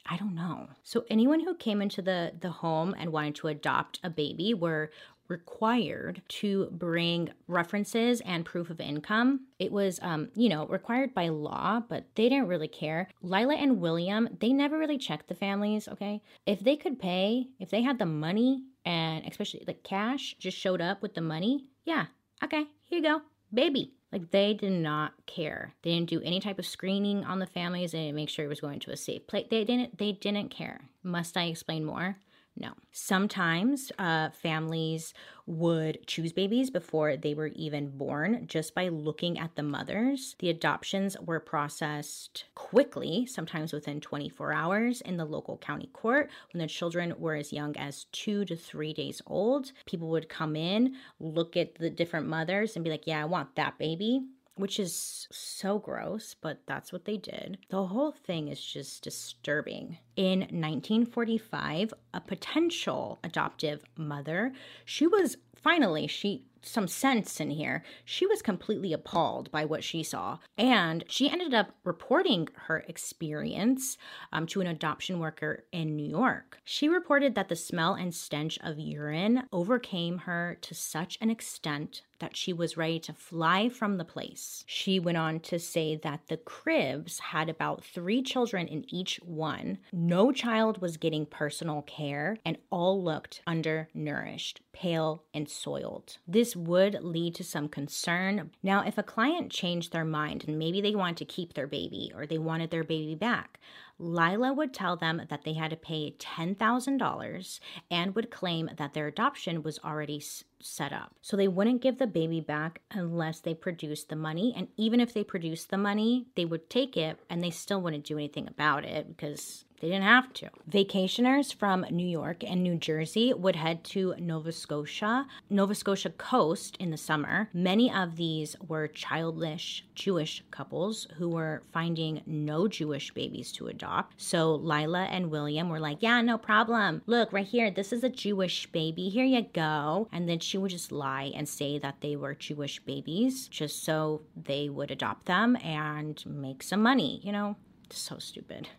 I 0.07 0.17
don't 0.17 0.35
know. 0.35 0.67
So 0.83 1.03
anyone 1.09 1.39
who 1.39 1.55
came 1.55 1.81
into 1.81 2.01
the 2.01 2.33
the 2.39 2.51
home 2.51 2.93
and 2.97 3.11
wanted 3.11 3.35
to 3.35 3.47
adopt 3.47 3.99
a 4.03 4.09
baby 4.09 4.53
were 4.53 4.91
required 5.27 6.21
to 6.27 6.67
bring 6.71 7.31
references 7.47 8.21
and 8.21 8.45
proof 8.45 8.69
of 8.69 8.79
income. 8.79 9.41
It 9.57 9.71
was, 9.71 9.99
um, 10.01 10.29
you 10.35 10.49
know, 10.49 10.67
required 10.67 11.13
by 11.13 11.29
law, 11.29 11.81
but 11.87 12.05
they 12.15 12.29
didn't 12.29 12.47
really 12.47 12.67
care. 12.67 13.09
Lila 13.21 13.55
and 13.55 13.79
William, 13.79 14.29
they 14.39 14.53
never 14.53 14.77
really 14.77 14.97
checked 14.97 15.27
the 15.27 15.35
families, 15.35 15.87
okay? 15.87 16.21
If 16.45 16.59
they 16.59 16.75
could 16.75 16.99
pay, 16.99 17.47
if 17.59 17.69
they 17.69 17.81
had 17.81 17.97
the 17.97 18.05
money 18.05 18.65
and 18.85 19.25
especially 19.25 19.63
like 19.67 19.83
cash 19.83 20.35
just 20.39 20.57
showed 20.57 20.81
up 20.81 21.01
with 21.01 21.15
the 21.15 21.21
money, 21.21 21.65
yeah, 21.83 22.05
okay, 22.43 22.65
here 22.83 22.99
you 22.99 23.03
go, 23.03 23.21
baby. 23.53 23.93
Like 24.11 24.31
they 24.31 24.53
did 24.53 24.71
not 24.71 25.13
care. 25.25 25.73
They 25.81 25.89
didn't 25.91 26.09
do 26.09 26.21
any 26.23 26.39
type 26.39 26.57
of 26.57 26.65
screening 26.65 27.25
on 27.25 27.39
the 27.39 27.45
families. 27.45 27.91
They 27.91 28.05
didn't 28.05 28.15
make 28.15 28.29
sure 28.29 28.45
it 28.45 28.49
was 28.49 28.61
going 28.61 28.79
to 28.81 28.91
a 28.91 28.97
safe 28.97 29.27
place. 29.27 29.47
They 29.49 29.65
didn't. 29.65 29.97
They 29.97 30.13
didn't 30.13 30.49
care. 30.49 30.89
Must 31.03 31.35
I 31.35 31.45
explain 31.45 31.83
more? 31.83 32.17
No. 32.57 32.69
Sometimes 32.91 33.91
uh, 33.99 34.29
families 34.29 35.13
would 35.45 36.07
choose 36.07 36.31
babies 36.31 36.69
before 36.69 37.17
they 37.17 37.33
were 37.33 37.47
even 37.47 37.89
born 37.97 38.47
just 38.47 38.73
by 38.73 38.87
looking 38.87 39.37
at 39.37 39.55
the 39.55 39.63
mothers. 39.63 40.35
The 40.39 40.49
adoptions 40.49 41.17
were 41.19 41.41
processed 41.41 42.45
quickly, 42.55 43.25
sometimes 43.25 43.73
within 43.73 43.99
24 43.99 44.53
hours, 44.53 45.01
in 45.01 45.17
the 45.17 45.25
local 45.25 45.57
county 45.57 45.89
court 45.91 46.29
when 46.53 46.61
the 46.61 46.67
children 46.67 47.13
were 47.17 47.35
as 47.35 47.51
young 47.51 47.75
as 47.75 48.05
two 48.13 48.45
to 48.45 48.55
three 48.55 48.93
days 48.93 49.21
old. 49.27 49.73
People 49.85 50.07
would 50.09 50.29
come 50.29 50.55
in, 50.55 50.95
look 51.19 51.57
at 51.57 51.75
the 51.75 51.89
different 51.89 52.27
mothers, 52.27 52.75
and 52.75 52.85
be 52.85 52.91
like, 52.91 53.05
Yeah, 53.05 53.21
I 53.21 53.25
want 53.25 53.55
that 53.55 53.77
baby 53.77 54.23
which 54.55 54.79
is 54.79 55.27
so 55.31 55.79
gross, 55.79 56.35
but 56.39 56.59
that's 56.65 56.91
what 56.93 57.05
they 57.05 57.17
did. 57.17 57.57
The 57.69 57.87
whole 57.87 58.11
thing 58.11 58.47
is 58.47 58.63
just 58.63 59.03
disturbing. 59.03 59.97
In 60.15 60.39
1945, 60.39 61.93
a 62.13 62.21
potential 62.21 63.19
adoptive 63.23 63.83
mother, 63.97 64.53
she 64.85 65.07
was 65.07 65.37
finally 65.55 66.07
she 66.07 66.45
some 66.65 66.87
sense 66.87 67.39
in 67.39 67.51
here. 67.51 67.83
She 68.03 68.25
was 68.25 68.41
completely 68.41 68.93
appalled 68.93 69.51
by 69.51 69.65
what 69.65 69.83
she 69.83 70.03
saw, 70.03 70.39
and 70.57 71.03
she 71.07 71.29
ended 71.29 71.53
up 71.53 71.75
reporting 71.83 72.49
her 72.67 72.83
experience 72.87 73.97
um, 74.33 74.47
to 74.47 74.61
an 74.61 74.67
adoption 74.67 75.19
worker 75.19 75.65
in 75.71 75.95
New 75.95 76.07
York. 76.07 76.59
She 76.63 76.87
reported 76.89 77.35
that 77.35 77.49
the 77.49 77.55
smell 77.55 77.93
and 77.93 78.13
stench 78.13 78.57
of 78.63 78.79
urine 78.79 79.43
overcame 79.51 80.19
her 80.19 80.57
to 80.61 80.73
such 80.73 81.17
an 81.21 81.29
extent 81.29 82.01
that 82.19 82.37
she 82.37 82.53
was 82.53 82.77
ready 82.77 82.99
to 82.99 83.13
fly 83.13 83.69
from 83.69 83.97
the 83.97 84.05
place. 84.05 84.63
She 84.67 84.99
went 84.99 85.17
on 85.17 85.39
to 85.41 85.59
say 85.59 85.95
that 85.97 86.21
the 86.27 86.37
cribs 86.37 87.19
had 87.19 87.49
about 87.49 87.83
three 87.83 88.21
children 88.21 88.67
in 88.67 88.85
each 88.93 89.17
one. 89.17 89.79
No 89.91 90.31
child 90.31 90.81
was 90.81 90.97
getting 90.97 91.25
personal 91.25 91.81
care, 91.81 92.37
and 92.45 92.57
all 92.69 93.03
looked 93.03 93.41
undernourished, 93.45 94.61
pale, 94.71 95.23
and 95.33 95.49
soiled. 95.49 96.17
This 96.27 96.54
would 96.55 96.97
lead 97.01 97.35
to 97.35 97.43
some 97.43 97.67
concern. 97.67 98.51
Now, 98.63 98.85
if 98.85 98.97
a 98.97 99.03
client 99.03 99.51
changed 99.51 99.91
their 99.91 100.05
mind 100.05 100.45
and 100.47 100.57
maybe 100.57 100.81
they 100.81 100.95
wanted 100.95 101.17
to 101.17 101.25
keep 101.25 101.53
their 101.53 101.67
baby 101.67 102.11
or 102.15 102.25
they 102.25 102.37
wanted 102.37 102.71
their 102.71 102.83
baby 102.83 103.15
back, 103.15 103.59
Lila 103.97 104.53
would 104.53 104.73
tell 104.73 104.95
them 104.95 105.21
that 105.29 105.43
they 105.43 105.53
had 105.53 105.71
to 105.71 105.77
pay 105.77 106.15
$10,000 106.19 107.59
and 107.89 108.15
would 108.15 108.31
claim 108.31 108.69
that 108.77 108.93
their 108.93 109.07
adoption 109.07 109.63
was 109.63 109.79
already 109.79 110.21
set 110.59 110.91
up. 110.91 111.13
So 111.21 111.37
they 111.37 111.47
wouldn't 111.47 111.81
give 111.81 111.97
the 111.97 112.07
baby 112.07 112.41
back 112.41 112.81
unless 112.91 113.39
they 113.39 113.53
produced 113.53 114.09
the 114.09 114.15
money. 114.15 114.53
And 114.55 114.67
even 114.77 114.99
if 114.99 115.13
they 115.13 115.23
produced 115.23 115.69
the 115.69 115.77
money, 115.77 116.27
they 116.35 116.45
would 116.45 116.69
take 116.69 116.97
it 116.97 117.19
and 117.29 117.43
they 117.43 117.51
still 117.51 117.81
wouldn't 117.81 118.05
do 118.05 118.17
anything 118.17 118.47
about 118.47 118.83
it 118.83 119.07
because 119.07 119.64
they 119.79 119.89
didn't 119.89 120.03
have 120.03 120.33
to. 120.33 120.49
Vacationers 120.69 121.53
from 121.53 121.85
New 121.89 122.07
York 122.07 122.43
and 122.43 122.63
New 122.63 122.75
Jersey 122.75 123.33
would 123.33 123.55
head 123.55 123.83
to 123.85 124.15
Nova 124.19 124.51
Scotia, 124.51 125.27
Nova 125.49 125.75
Scotia 125.75 126.09
coast 126.11 126.77
in 126.79 126.91
the 126.91 126.97
summer. 126.97 127.49
Many 127.53 127.91
of 127.91 128.15
these 128.15 128.55
were 128.67 128.87
childless 128.87 129.81
Jewish 129.93 130.43
couples 130.51 131.07
who 131.17 131.29
were 131.29 131.63
finding 131.71 132.21
no 132.25 132.67
Jewish 132.67 133.13
babies 133.13 133.51
to 133.53 133.67
adopt. 133.67 134.13
So 134.17 134.55
Lila 134.55 135.05
and 135.05 135.29
William 135.29 135.69
were 135.69 135.79
like, 135.79 135.97
Yeah, 136.01 136.21
no 136.21 136.37
problem. 136.37 137.01
Look, 137.05 137.33
right 137.33 137.45
here, 137.45 137.69
this 137.69 137.91
is 137.91 138.03
a 138.03 138.09
Jewish 138.09 138.67
baby. 138.71 139.09
Here 139.09 139.25
you 139.25 139.45
go. 139.53 140.07
And 140.11 140.27
then 140.27 140.39
she 140.39 140.57
would 140.57 140.71
just 140.71 140.91
lie 140.91 141.31
and 141.35 141.47
say 141.47 141.79
that 141.79 142.01
they 142.01 142.15
were 142.15 142.33
Jewish 142.33 142.79
babies 142.79 143.47
just 143.47 143.83
so 143.83 144.21
they 144.35 144.69
would 144.69 144.91
adopt 144.91 145.25
them 145.25 145.55
and 145.57 146.23
make 146.25 146.63
some 146.63 146.81
money. 146.81 147.19
You 147.23 147.31
know, 147.31 147.55
so 147.89 148.17
stupid. 148.19 148.69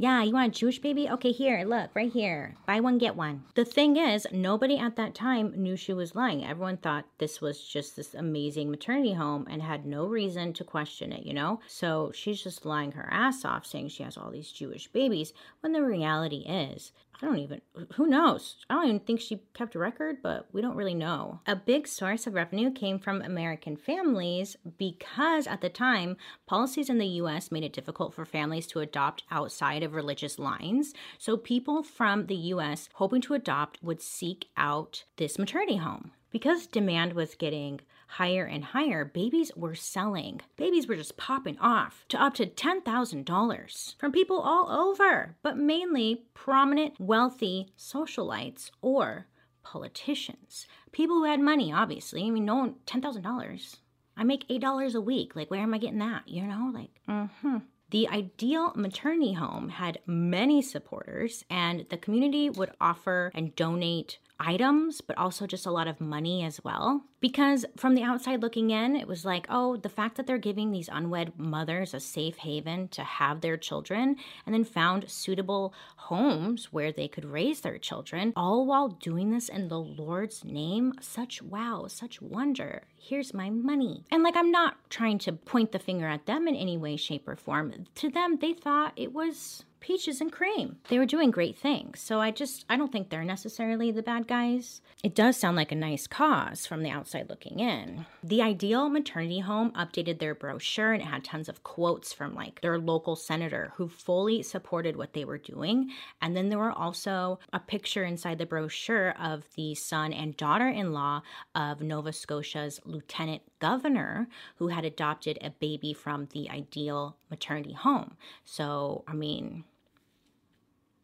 Yeah, 0.00 0.22
you 0.22 0.32
want 0.32 0.56
a 0.56 0.58
Jewish 0.58 0.78
baby? 0.78 1.10
Okay, 1.10 1.30
here, 1.30 1.62
look, 1.66 1.90
right 1.94 2.10
here. 2.10 2.54
Buy 2.66 2.80
one, 2.80 2.96
get 2.96 3.16
one. 3.16 3.44
The 3.54 3.66
thing 3.66 3.98
is, 3.98 4.26
nobody 4.32 4.78
at 4.78 4.96
that 4.96 5.14
time 5.14 5.52
knew 5.54 5.76
she 5.76 5.92
was 5.92 6.14
lying. 6.14 6.42
Everyone 6.42 6.78
thought 6.78 7.04
this 7.18 7.42
was 7.42 7.62
just 7.62 7.96
this 7.96 8.14
amazing 8.14 8.70
maternity 8.70 9.12
home 9.12 9.46
and 9.50 9.60
had 9.60 9.84
no 9.84 10.06
reason 10.06 10.54
to 10.54 10.64
question 10.64 11.12
it, 11.12 11.26
you 11.26 11.34
know? 11.34 11.60
So 11.68 12.12
she's 12.14 12.42
just 12.42 12.64
lying 12.64 12.92
her 12.92 13.10
ass 13.12 13.44
off 13.44 13.66
saying 13.66 13.88
she 13.88 14.02
has 14.02 14.16
all 14.16 14.30
these 14.30 14.50
Jewish 14.50 14.88
babies 14.88 15.34
when 15.60 15.74
the 15.74 15.82
reality 15.82 16.46
is 16.48 16.92
I 17.22 17.26
don't 17.26 17.38
even, 17.38 17.60
who 17.94 18.06
knows? 18.06 18.56
I 18.68 18.74
don't 18.74 18.86
even 18.86 19.00
think 19.00 19.20
she 19.20 19.42
kept 19.52 19.74
a 19.74 19.78
record, 19.78 20.18
but 20.22 20.46
we 20.52 20.62
don't 20.62 20.76
really 20.76 20.94
know. 20.94 21.40
A 21.46 21.54
big 21.54 21.86
source 21.86 22.26
of 22.26 22.34
revenue 22.34 22.70
came 22.72 22.98
from 22.98 23.20
American 23.20 23.76
families 23.76 24.56
because 24.78 25.46
at 25.46 25.60
the 25.60 25.68
time, 25.68 26.16
policies 26.46 26.88
in 26.88 26.98
the 26.98 27.06
US 27.06 27.52
made 27.52 27.64
it 27.64 27.74
difficult 27.74 28.14
for 28.14 28.24
families 28.24 28.66
to 28.68 28.80
adopt 28.80 29.24
outside 29.30 29.82
of 29.82 29.94
religious 29.94 30.38
lines. 30.38 30.94
So 31.18 31.36
people 31.36 31.82
from 31.82 32.26
the 32.26 32.36
US 32.36 32.88
hoping 32.94 33.20
to 33.22 33.34
adopt 33.34 33.82
would 33.82 34.00
seek 34.00 34.48
out 34.56 35.04
this 35.16 35.38
maternity 35.38 35.76
home. 35.76 36.12
Because 36.30 36.66
demand 36.66 37.12
was 37.14 37.34
getting 37.34 37.80
higher 38.10 38.44
and 38.44 38.64
higher, 38.64 39.04
babies 39.04 39.52
were 39.54 39.74
selling. 39.74 40.40
Babies 40.56 40.86
were 40.86 40.96
just 40.96 41.16
popping 41.16 41.58
off 41.58 42.04
to 42.08 42.22
up 42.22 42.34
to 42.34 42.46
$10,000 42.46 43.98
from 43.98 44.12
people 44.12 44.40
all 44.40 44.70
over, 44.70 45.36
but 45.42 45.56
mainly 45.56 46.24
prominent, 46.34 46.94
wealthy 46.98 47.72
socialites 47.78 48.70
or 48.82 49.26
politicians. 49.62 50.66
People 50.92 51.16
who 51.16 51.24
had 51.24 51.40
money, 51.40 51.72
obviously. 51.72 52.26
I 52.26 52.30
mean, 52.30 52.44
no 52.44 52.56
one, 52.56 52.74
$10,000. 52.86 53.76
I 54.16 54.24
make 54.24 54.48
$8 54.48 54.94
a 54.94 55.00
week. 55.00 55.36
Like, 55.36 55.50
where 55.50 55.60
am 55.60 55.74
I 55.74 55.78
getting 55.78 55.98
that? 55.98 56.26
You 56.26 56.46
know, 56.46 56.70
like, 56.74 56.90
mm 57.08 57.30
hmm. 57.40 57.58
The 57.90 58.06
ideal 58.06 58.72
maternity 58.76 59.32
home 59.32 59.68
had 59.68 59.98
many 60.06 60.62
supporters, 60.62 61.44
and 61.50 61.86
the 61.90 61.96
community 61.96 62.48
would 62.48 62.70
offer 62.80 63.32
and 63.34 63.56
donate 63.56 64.18
items, 64.38 65.00
but 65.00 65.18
also 65.18 65.44
just 65.44 65.66
a 65.66 65.72
lot 65.72 65.88
of 65.88 66.00
money 66.00 66.44
as 66.44 66.62
well. 66.62 67.02
Because 67.20 67.66
from 67.76 67.94
the 67.94 68.02
outside 68.02 68.40
looking 68.40 68.70
in, 68.70 68.96
it 68.96 69.06
was 69.06 69.24
like, 69.24 69.46
oh, 69.48 69.76
the 69.76 69.88
fact 69.88 70.16
that 70.16 70.26
they're 70.26 70.38
giving 70.38 70.70
these 70.70 70.88
unwed 70.90 71.32
mothers 71.36 71.92
a 71.92 72.00
safe 72.00 72.38
haven 72.38 72.88
to 72.88 73.02
have 73.02 73.40
their 73.40 73.56
children 73.56 74.16
and 74.46 74.54
then 74.54 74.64
found 74.64 75.10
suitable 75.10 75.74
homes 75.96 76.72
where 76.72 76.92
they 76.92 77.08
could 77.08 77.24
raise 77.24 77.60
their 77.60 77.78
children, 77.78 78.32
all 78.36 78.66
while 78.66 78.88
doing 78.88 79.30
this 79.30 79.48
in 79.48 79.68
the 79.68 79.78
Lord's 79.80 80.44
name. 80.44 80.94
Such 81.00 81.42
wow, 81.42 81.86
such 81.88 82.22
wonder. 82.22 82.84
Here's 82.96 83.34
my 83.34 83.50
money. 83.50 84.04
And 84.10 84.22
like, 84.22 84.36
I'm 84.36 84.50
not 84.50 84.76
trying 84.88 85.18
to 85.20 85.32
point 85.32 85.72
the 85.72 85.78
finger 85.78 86.06
at 86.06 86.26
them 86.26 86.48
in 86.48 86.56
any 86.56 86.78
way, 86.78 86.96
shape, 86.96 87.28
or 87.28 87.36
form. 87.36 87.84
To 87.96 88.10
them, 88.10 88.38
they 88.40 88.54
thought 88.54 88.92
it 88.96 89.12
was 89.12 89.64
peaches 89.80 90.20
and 90.20 90.30
cream. 90.30 90.76
They 90.88 90.98
were 90.98 91.06
doing 91.06 91.30
great 91.30 91.56
things. 91.56 92.00
So 92.00 92.20
I 92.20 92.30
just, 92.30 92.64
I 92.68 92.76
don't 92.76 92.92
think 92.92 93.08
they're 93.08 93.24
necessarily 93.24 93.90
the 93.90 94.02
bad 94.02 94.28
guys. 94.28 94.82
It 95.02 95.14
does 95.14 95.36
sound 95.36 95.56
like 95.56 95.72
a 95.72 95.76
nice 95.76 96.06
cause 96.06 96.66
from 96.66 96.82
the 96.82 96.90
outside 96.90 97.09
looking 97.28 97.60
in. 97.60 98.06
The 98.22 98.42
Ideal 98.42 98.88
Maternity 98.88 99.40
Home 99.40 99.70
updated 99.72 100.18
their 100.18 100.34
brochure 100.34 100.92
and 100.92 101.02
it 101.02 101.06
had 101.06 101.24
tons 101.24 101.48
of 101.48 101.62
quotes 101.62 102.12
from 102.12 102.34
like 102.34 102.60
their 102.60 102.78
local 102.78 103.16
senator 103.16 103.72
who 103.76 103.88
fully 103.88 104.42
supported 104.42 104.96
what 104.96 105.12
they 105.12 105.24
were 105.24 105.38
doing. 105.38 105.90
And 106.22 106.36
then 106.36 106.48
there 106.48 106.58
were 106.58 106.72
also 106.72 107.38
a 107.52 107.60
picture 107.60 108.04
inside 108.04 108.38
the 108.38 108.46
brochure 108.46 109.14
of 109.20 109.44
the 109.56 109.74
son 109.74 110.12
and 110.12 110.36
daughter 110.36 110.68
in 110.68 110.92
law 110.92 111.22
of 111.54 111.82
Nova 111.82 112.12
Scotia's 112.12 112.80
lieutenant 112.84 113.42
governor 113.58 114.28
who 114.56 114.68
had 114.68 114.84
adopted 114.84 115.38
a 115.40 115.50
baby 115.50 115.92
from 115.92 116.28
the 116.32 116.48
Ideal 116.50 117.16
Maternity 117.30 117.72
Home. 117.72 118.16
So, 118.44 119.04
I 119.06 119.14
mean, 119.14 119.64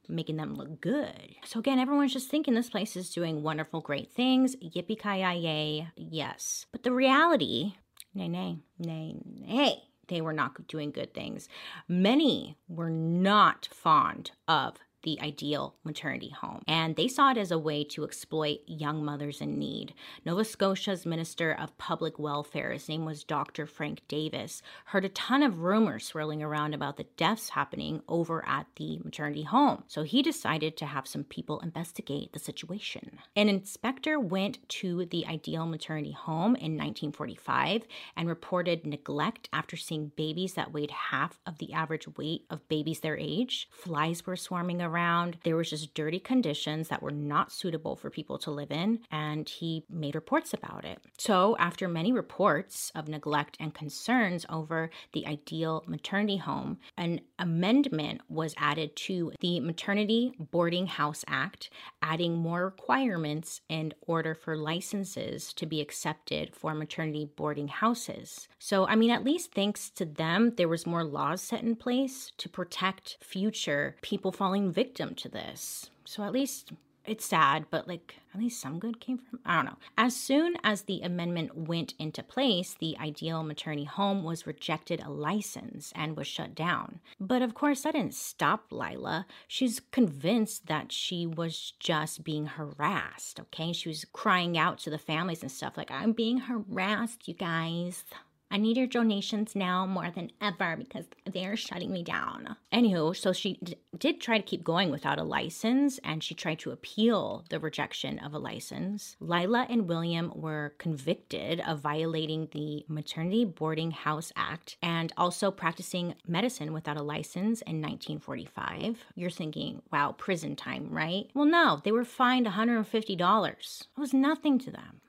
making 0.08 0.36
them 0.36 0.54
look 0.54 0.80
good. 0.80 1.34
So 1.44 1.58
again, 1.58 1.78
everyone's 1.78 2.12
just 2.12 2.30
thinking 2.30 2.54
this 2.54 2.70
place 2.70 2.96
is 2.96 3.10
doing 3.10 3.42
wonderful, 3.42 3.80
great 3.80 4.12
things. 4.12 4.56
Yippee 4.56 5.00
ki 5.00 5.20
yay, 5.20 5.88
yes. 5.96 6.66
But 6.72 6.82
the 6.82 6.92
reality, 6.92 7.74
nay, 8.14 8.28
nay, 8.28 8.58
nay, 8.78 9.16
nay, 9.24 9.82
they 10.08 10.20
were 10.20 10.32
not 10.32 10.68
doing 10.68 10.90
good 10.90 11.14
things. 11.14 11.48
Many 11.88 12.56
were 12.68 12.90
not 12.90 13.68
fond 13.72 14.30
of 14.46 14.76
the 15.06 15.18
ideal 15.22 15.76
maternity 15.84 16.30
home. 16.30 16.62
And 16.66 16.96
they 16.96 17.06
saw 17.06 17.30
it 17.30 17.38
as 17.38 17.52
a 17.52 17.58
way 17.58 17.84
to 17.84 18.02
exploit 18.02 18.58
young 18.66 19.04
mothers 19.04 19.40
in 19.40 19.56
need. 19.56 19.94
Nova 20.24 20.44
Scotia's 20.44 21.06
Minister 21.06 21.52
of 21.52 21.78
Public 21.78 22.18
Welfare, 22.18 22.72
his 22.72 22.88
name 22.88 23.04
was 23.04 23.22
Dr. 23.22 23.66
Frank 23.66 24.00
Davis, 24.08 24.62
heard 24.86 25.04
a 25.04 25.08
ton 25.10 25.44
of 25.44 25.60
rumors 25.60 26.04
swirling 26.04 26.42
around 26.42 26.74
about 26.74 26.96
the 26.96 27.06
deaths 27.16 27.50
happening 27.50 28.02
over 28.08 28.44
at 28.48 28.66
the 28.74 28.98
maternity 29.04 29.44
home. 29.44 29.84
So 29.86 30.02
he 30.02 30.22
decided 30.22 30.76
to 30.78 30.86
have 30.86 31.06
some 31.06 31.22
people 31.22 31.60
investigate 31.60 32.32
the 32.32 32.40
situation. 32.40 33.20
An 33.36 33.48
inspector 33.48 34.18
went 34.18 34.68
to 34.70 35.06
the 35.06 35.24
ideal 35.26 35.66
maternity 35.66 36.12
home 36.12 36.56
in 36.56 36.72
1945 36.72 37.86
and 38.16 38.28
reported 38.28 38.84
neglect 38.84 39.48
after 39.52 39.76
seeing 39.76 40.10
babies 40.16 40.54
that 40.54 40.72
weighed 40.72 40.90
half 40.90 41.38
of 41.46 41.58
the 41.58 41.72
average 41.72 42.08
weight 42.18 42.44
of 42.50 42.66
babies 42.66 43.00
their 43.00 43.16
age. 43.16 43.68
Flies 43.70 44.26
were 44.26 44.34
swarming 44.34 44.82
around 44.82 44.95
around. 44.96 45.36
There 45.44 45.56
was 45.56 45.70
just 45.70 45.94
dirty 45.94 46.18
conditions 46.18 46.88
that 46.88 47.02
were 47.02 47.10
not 47.10 47.52
suitable 47.52 47.96
for 47.96 48.08
people 48.10 48.38
to 48.38 48.50
live 48.50 48.70
in, 48.70 49.00
and 49.10 49.48
he 49.48 49.84
made 49.90 50.14
reports 50.14 50.54
about 50.54 50.84
it. 50.84 50.98
So, 51.18 51.56
after 51.58 51.86
many 51.86 52.12
reports 52.12 52.90
of 52.94 53.08
neglect 53.08 53.56
and 53.60 53.74
concerns 53.74 54.46
over 54.48 54.90
the 55.12 55.26
ideal 55.26 55.84
maternity 55.86 56.38
home, 56.38 56.78
an 56.96 57.20
amendment 57.38 58.22
was 58.28 58.54
added 58.56 58.96
to 58.96 59.32
the 59.40 59.60
Maternity 59.60 60.32
Boarding 60.50 60.86
House 60.86 61.24
Act, 61.28 61.68
adding 62.00 62.36
more 62.36 62.64
requirements 62.64 63.60
in 63.68 63.92
order 64.06 64.34
for 64.34 64.56
licenses 64.56 65.52
to 65.54 65.66
be 65.66 65.80
accepted 65.80 66.54
for 66.54 66.74
maternity 66.74 67.28
boarding 67.36 67.68
houses. 67.68 68.48
So, 68.58 68.86
I 68.86 68.96
mean, 68.96 69.10
at 69.10 69.24
least 69.24 69.52
thanks 69.52 69.90
to 69.90 70.04
them, 70.04 70.54
there 70.56 70.68
was 70.68 70.86
more 70.86 71.04
laws 71.04 71.42
set 71.42 71.62
in 71.62 71.76
place 71.76 72.32
to 72.38 72.48
protect 72.48 73.18
future 73.20 73.96
people 74.00 74.32
falling 74.32 74.72
victim 74.72 74.85
to 74.94 75.28
this. 75.28 75.90
So, 76.04 76.22
at 76.22 76.32
least 76.32 76.72
it's 77.06 77.24
sad, 77.24 77.66
but 77.70 77.86
like 77.86 78.16
at 78.34 78.40
least 78.40 78.60
some 78.60 78.78
good 78.78 79.00
came 79.00 79.18
from 79.18 79.38
I 79.44 79.56
don't 79.56 79.66
know. 79.66 79.76
As 79.96 80.14
soon 80.14 80.56
as 80.64 80.82
the 80.82 81.00
amendment 81.02 81.56
went 81.56 81.94
into 81.98 82.22
place, 82.22 82.76
the 82.78 82.96
ideal 82.98 83.42
maternity 83.42 83.84
home 83.84 84.24
was 84.24 84.46
rejected 84.46 85.00
a 85.00 85.10
license 85.10 85.92
and 85.94 86.16
was 86.16 86.26
shut 86.26 86.54
down. 86.54 87.00
But 87.20 87.42
of 87.42 87.54
course 87.54 87.82
that 87.82 87.92
didn't 87.92 88.14
stop 88.14 88.66
Lila. 88.70 89.26
She's 89.46 89.80
convinced 89.92 90.66
that 90.66 90.92
she 90.92 91.26
was 91.26 91.72
just 91.78 92.24
being 92.24 92.46
harassed, 92.46 93.40
okay? 93.40 93.72
She 93.72 93.88
was 93.88 94.04
crying 94.12 94.58
out 94.58 94.78
to 94.80 94.90
the 94.90 94.98
families 94.98 95.42
and 95.42 95.50
stuff 95.50 95.76
like 95.76 95.90
I'm 95.90 96.12
being 96.12 96.38
harassed, 96.38 97.28
you 97.28 97.34
guys. 97.34 98.04
I 98.50 98.58
need 98.58 98.76
your 98.76 98.86
donations 98.86 99.54
now 99.54 99.86
more 99.86 100.10
than 100.10 100.30
ever 100.40 100.76
because 100.76 101.06
they're 101.30 101.56
shutting 101.56 101.92
me 101.92 102.02
down. 102.02 102.56
Anywho, 102.72 103.16
so 103.16 103.32
she 103.32 103.58
d- 103.62 103.76
did 103.98 104.20
try 104.20 104.38
to 104.38 104.42
keep 104.44 104.62
going 104.62 104.90
without 104.90 105.18
a 105.18 105.24
license 105.24 105.98
and 106.04 106.22
she 106.22 106.34
tried 106.34 106.58
to 106.60 106.70
appeal 106.70 107.44
the 107.50 107.58
rejection 107.58 108.18
of 108.20 108.34
a 108.34 108.38
license. 108.38 109.16
Lila 109.20 109.66
and 109.68 109.88
William 109.88 110.32
were 110.34 110.74
convicted 110.78 111.60
of 111.60 111.80
violating 111.80 112.48
the 112.52 112.84
Maternity 112.88 113.44
Boarding 113.44 113.90
House 113.90 114.32
Act 114.36 114.76
and 114.80 115.12
also 115.16 115.50
practicing 115.50 116.14
medicine 116.26 116.72
without 116.72 116.96
a 116.96 117.02
license 117.02 117.62
in 117.62 117.82
1945. 117.82 119.04
You're 119.14 119.30
thinking, 119.30 119.82
wow, 119.92 120.12
prison 120.16 120.56
time, 120.56 120.88
right? 120.90 121.28
Well, 121.34 121.46
no, 121.46 121.80
they 121.82 121.92
were 121.92 122.04
fined 122.04 122.46
$150. 122.46 123.80
It 123.80 124.00
was 124.00 124.14
nothing 124.14 124.58
to 124.60 124.70
them. 124.70 125.00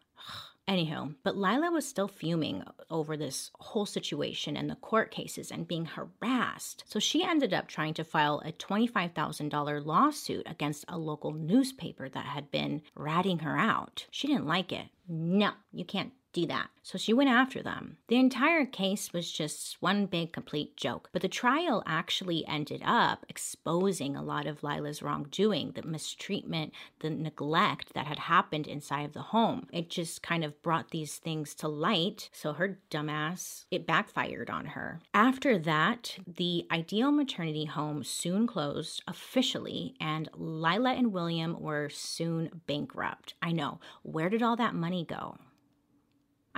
Anywho, 0.67 1.15
but 1.23 1.37
Lila 1.37 1.71
was 1.71 1.87
still 1.87 2.09
fuming 2.09 2.61
over 2.89 3.15
this 3.15 3.51
whole 3.55 3.85
situation 3.85 4.57
and 4.57 4.69
the 4.69 4.75
court 4.75 5.11
cases 5.11 5.49
and 5.49 5.67
being 5.67 5.85
harassed. 5.85 6.83
So 6.85 6.99
she 6.99 7.23
ended 7.23 7.53
up 7.53 7.67
trying 7.67 7.93
to 7.93 8.03
file 8.03 8.41
a 8.43 8.51
$25,000 8.51 9.85
lawsuit 9.85 10.43
against 10.45 10.83
a 10.89 10.97
local 10.97 11.31
newspaper 11.31 12.09
that 12.09 12.25
had 12.25 12.51
been 12.51 12.81
ratting 12.95 13.39
her 13.39 13.57
out. 13.57 14.07
She 14.11 14.27
didn't 14.27 14.45
like 14.47 14.73
it. 14.73 14.87
No, 15.07 15.51
you 15.71 15.85
can't 15.85 16.11
do 16.37 16.47
that. 16.47 16.69
So 16.83 16.97
she 16.97 17.13
went 17.13 17.29
after 17.29 17.61
them. 17.61 17.97
The 18.07 18.15
entire 18.15 18.65
case 18.65 19.11
was 19.11 19.31
just 19.31 19.81
one 19.81 20.05
big 20.05 20.31
complete 20.31 20.77
joke, 20.77 21.09
but 21.11 21.21
the 21.21 21.27
trial 21.27 21.83
actually 21.85 22.47
ended 22.47 22.81
up 22.85 23.25
exposing 23.27 24.15
a 24.15 24.23
lot 24.23 24.45
of 24.45 24.63
Lila's 24.63 25.01
wrongdoing, 25.01 25.71
the 25.71 25.81
mistreatment, 25.81 26.73
the 26.99 27.09
neglect 27.09 27.93
that 27.93 28.07
had 28.07 28.19
happened 28.19 28.67
inside 28.67 29.01
of 29.03 29.13
the 29.13 29.21
home. 29.21 29.67
It 29.73 29.89
just 29.89 30.23
kind 30.23 30.45
of 30.45 30.61
brought 30.61 30.91
these 30.91 31.17
things 31.17 31.55
to 31.55 31.67
light, 31.67 32.29
so 32.31 32.53
her 32.53 32.79
dumbass, 32.89 33.65
it 33.69 33.87
backfired 33.87 34.49
on 34.49 34.67
her. 34.67 35.01
After 35.13 35.57
that, 35.59 36.17
the 36.25 36.67
ideal 36.71 37.11
maternity 37.11 37.65
home 37.65 38.03
soon 38.03 38.47
closed 38.47 39.03
officially, 39.07 39.95
and 39.99 40.29
Lila 40.35 40.93
and 40.93 41.11
William 41.11 41.59
were 41.59 41.89
soon 41.89 42.61
bankrupt. 42.67 43.33
I 43.41 43.51
know. 43.51 43.79
Where 44.03 44.29
did 44.29 44.43
all 44.43 44.55
that 44.55 44.75
money 44.75 45.03
go? 45.03 45.37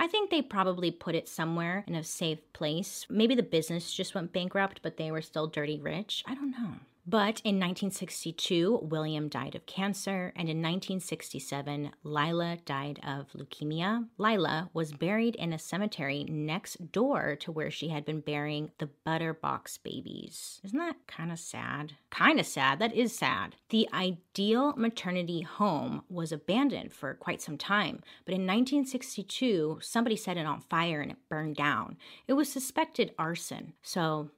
I 0.00 0.06
think 0.06 0.30
they 0.30 0.40
probably 0.40 0.90
put 0.90 1.14
it 1.14 1.28
somewhere 1.28 1.84
in 1.86 1.94
a 1.94 2.02
safe 2.02 2.38
place. 2.54 3.06
Maybe 3.10 3.34
the 3.34 3.42
business 3.42 3.92
just 3.92 4.14
went 4.14 4.32
bankrupt, 4.32 4.80
but 4.82 4.96
they 4.96 5.10
were 5.10 5.20
still 5.20 5.46
dirty 5.46 5.78
rich. 5.78 6.24
I 6.26 6.34
don't 6.34 6.52
know. 6.52 6.76
But 7.06 7.40
in 7.44 7.58
1962, 7.58 8.80
William 8.82 9.28
died 9.28 9.54
of 9.54 9.66
cancer, 9.66 10.32
and 10.36 10.48
in 10.48 10.58
1967, 10.58 11.90
Lila 12.04 12.58
died 12.64 13.00
of 13.04 13.32
leukemia. 13.32 14.06
Lila 14.18 14.70
was 14.72 14.92
buried 14.92 15.34
in 15.36 15.52
a 15.52 15.58
cemetery 15.58 16.24
next 16.24 16.92
door 16.92 17.36
to 17.40 17.50
where 17.50 17.70
she 17.70 17.88
had 17.88 18.04
been 18.04 18.20
burying 18.20 18.70
the 18.78 18.90
Butterbox 19.06 19.82
babies. 19.82 20.60
Isn't 20.62 20.78
that 20.78 21.06
kind 21.06 21.32
of 21.32 21.38
sad? 21.38 21.94
Kind 22.10 22.38
of 22.38 22.46
sad. 22.46 22.78
That 22.78 22.94
is 22.94 23.16
sad. 23.16 23.56
The 23.70 23.88
ideal 23.92 24.74
maternity 24.76 25.42
home 25.42 26.02
was 26.08 26.32
abandoned 26.32 26.92
for 26.92 27.14
quite 27.14 27.42
some 27.42 27.58
time, 27.58 28.02
but 28.24 28.34
in 28.34 28.42
1962, 28.42 29.78
somebody 29.80 30.16
set 30.16 30.36
it 30.36 30.46
on 30.46 30.60
fire 30.60 31.00
and 31.00 31.10
it 31.10 31.28
burned 31.28 31.56
down. 31.56 31.96
It 32.28 32.34
was 32.34 32.52
suspected 32.52 33.14
arson, 33.18 33.72
so 33.82 34.30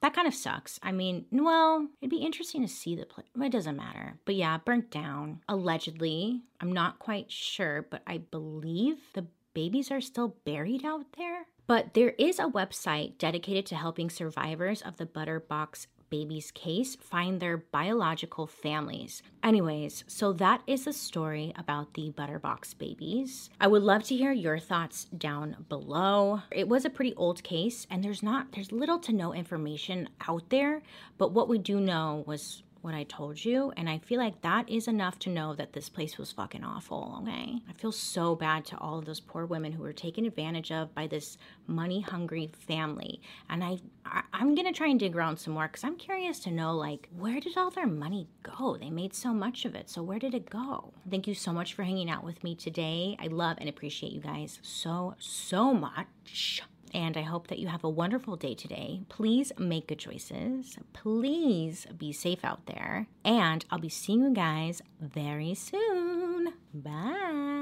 that 0.00 0.14
kind 0.14 0.26
of 0.26 0.34
sucks. 0.34 0.80
I 0.82 0.92
mean, 0.92 1.26
well, 1.30 1.88
it'd 2.00 2.10
be 2.10 2.24
interesting 2.24 2.62
to 2.62 2.68
see 2.68 2.96
the 2.96 3.06
place. 3.06 3.26
It 3.40 3.52
doesn't 3.52 3.76
matter. 3.76 4.18
But 4.24 4.34
yeah, 4.34 4.58
burnt 4.58 4.90
down. 4.90 5.40
Allegedly. 5.48 6.42
I'm 6.60 6.72
not 6.72 6.98
quite 6.98 7.30
sure, 7.30 7.86
but 7.90 8.02
I 8.06 8.18
believe 8.18 8.96
the 9.14 9.26
babies 9.54 9.90
are 9.90 10.00
still 10.00 10.36
buried 10.44 10.84
out 10.84 11.06
there. 11.16 11.46
But 11.66 11.94
there 11.94 12.14
is 12.18 12.38
a 12.38 12.44
website 12.44 13.18
dedicated 13.18 13.66
to 13.66 13.76
helping 13.76 14.10
survivors 14.10 14.82
of 14.82 14.96
the 14.96 15.06
Butterbox 15.06 15.86
baby's 16.12 16.50
case 16.50 16.94
find 16.94 17.40
their 17.40 17.56
biological 17.56 18.46
families. 18.46 19.22
Anyways, 19.42 20.04
so 20.06 20.34
that 20.34 20.60
is 20.66 20.84
the 20.84 20.92
story 20.92 21.54
about 21.56 21.94
the 21.94 22.12
Butterbox 22.12 22.76
babies. 22.76 23.48
I 23.58 23.66
would 23.66 23.82
love 23.82 24.02
to 24.04 24.14
hear 24.14 24.30
your 24.30 24.58
thoughts 24.58 25.06
down 25.06 25.64
below. 25.70 26.42
It 26.50 26.68
was 26.68 26.84
a 26.84 26.90
pretty 26.90 27.14
old 27.14 27.42
case 27.42 27.86
and 27.90 28.04
there's 28.04 28.22
not 28.22 28.52
there's 28.52 28.72
little 28.72 28.98
to 28.98 29.12
no 29.12 29.32
information 29.32 30.10
out 30.28 30.50
there, 30.50 30.82
but 31.16 31.32
what 31.32 31.48
we 31.48 31.56
do 31.56 31.80
know 31.80 32.24
was 32.26 32.62
what 32.82 32.94
I 32.94 33.04
told 33.04 33.44
you. 33.44 33.72
And 33.76 33.88
I 33.88 33.98
feel 33.98 34.18
like 34.18 34.42
that 34.42 34.68
is 34.68 34.88
enough 34.88 35.18
to 35.20 35.30
know 35.30 35.54
that 35.54 35.72
this 35.72 35.88
place 35.88 36.18
was 36.18 36.32
fucking 36.32 36.64
awful, 36.64 37.20
okay? 37.22 37.60
I 37.68 37.72
feel 37.72 37.92
so 37.92 38.34
bad 38.34 38.64
to 38.66 38.78
all 38.78 38.98
of 38.98 39.04
those 39.04 39.20
poor 39.20 39.46
women 39.46 39.72
who 39.72 39.82
were 39.82 39.92
taken 39.92 40.26
advantage 40.26 40.70
of 40.70 40.94
by 40.94 41.06
this 41.06 41.38
money 41.66 42.00
hungry 42.00 42.50
family. 42.66 43.20
And 43.48 43.62
I, 43.62 43.78
I 44.04 44.22
am 44.34 44.54
gonna 44.54 44.72
try 44.72 44.88
and 44.88 44.98
dig 44.98 45.16
around 45.16 45.38
some 45.38 45.54
more 45.54 45.68
because 45.68 45.84
I'm 45.84 45.96
curious 45.96 46.40
to 46.40 46.50
know 46.50 46.74
like 46.76 47.08
where 47.16 47.40
did 47.40 47.56
all 47.56 47.70
their 47.70 47.86
money 47.86 48.28
go? 48.42 48.76
They 48.76 48.90
made 48.90 49.14
so 49.14 49.32
much 49.32 49.64
of 49.64 49.74
it. 49.74 49.88
So 49.88 50.02
where 50.02 50.18
did 50.18 50.34
it 50.34 50.50
go? 50.50 50.92
Thank 51.08 51.26
you 51.26 51.34
so 51.34 51.52
much 51.52 51.74
for 51.74 51.84
hanging 51.84 52.10
out 52.10 52.24
with 52.24 52.42
me 52.42 52.54
today. 52.54 53.16
I 53.20 53.28
love 53.28 53.56
and 53.60 53.68
appreciate 53.68 54.12
you 54.12 54.20
guys 54.20 54.58
so, 54.62 55.14
so 55.18 55.72
much 55.72 56.62
and 56.94 57.16
I 57.16 57.22
hope 57.22 57.48
that 57.48 57.58
you 57.58 57.68
have 57.68 57.84
a 57.84 57.88
wonderful 57.88 58.36
day 58.36 58.54
today. 58.54 59.02
Please 59.08 59.52
make 59.58 59.88
good 59.88 59.98
choices. 59.98 60.76
Please 60.92 61.86
be 61.96 62.12
safe 62.12 62.44
out 62.44 62.66
there. 62.66 63.06
And 63.24 63.64
I'll 63.70 63.78
be 63.78 63.88
seeing 63.88 64.22
you 64.22 64.34
guys 64.34 64.82
very 65.00 65.54
soon. 65.54 66.52
Bye. 66.74 67.61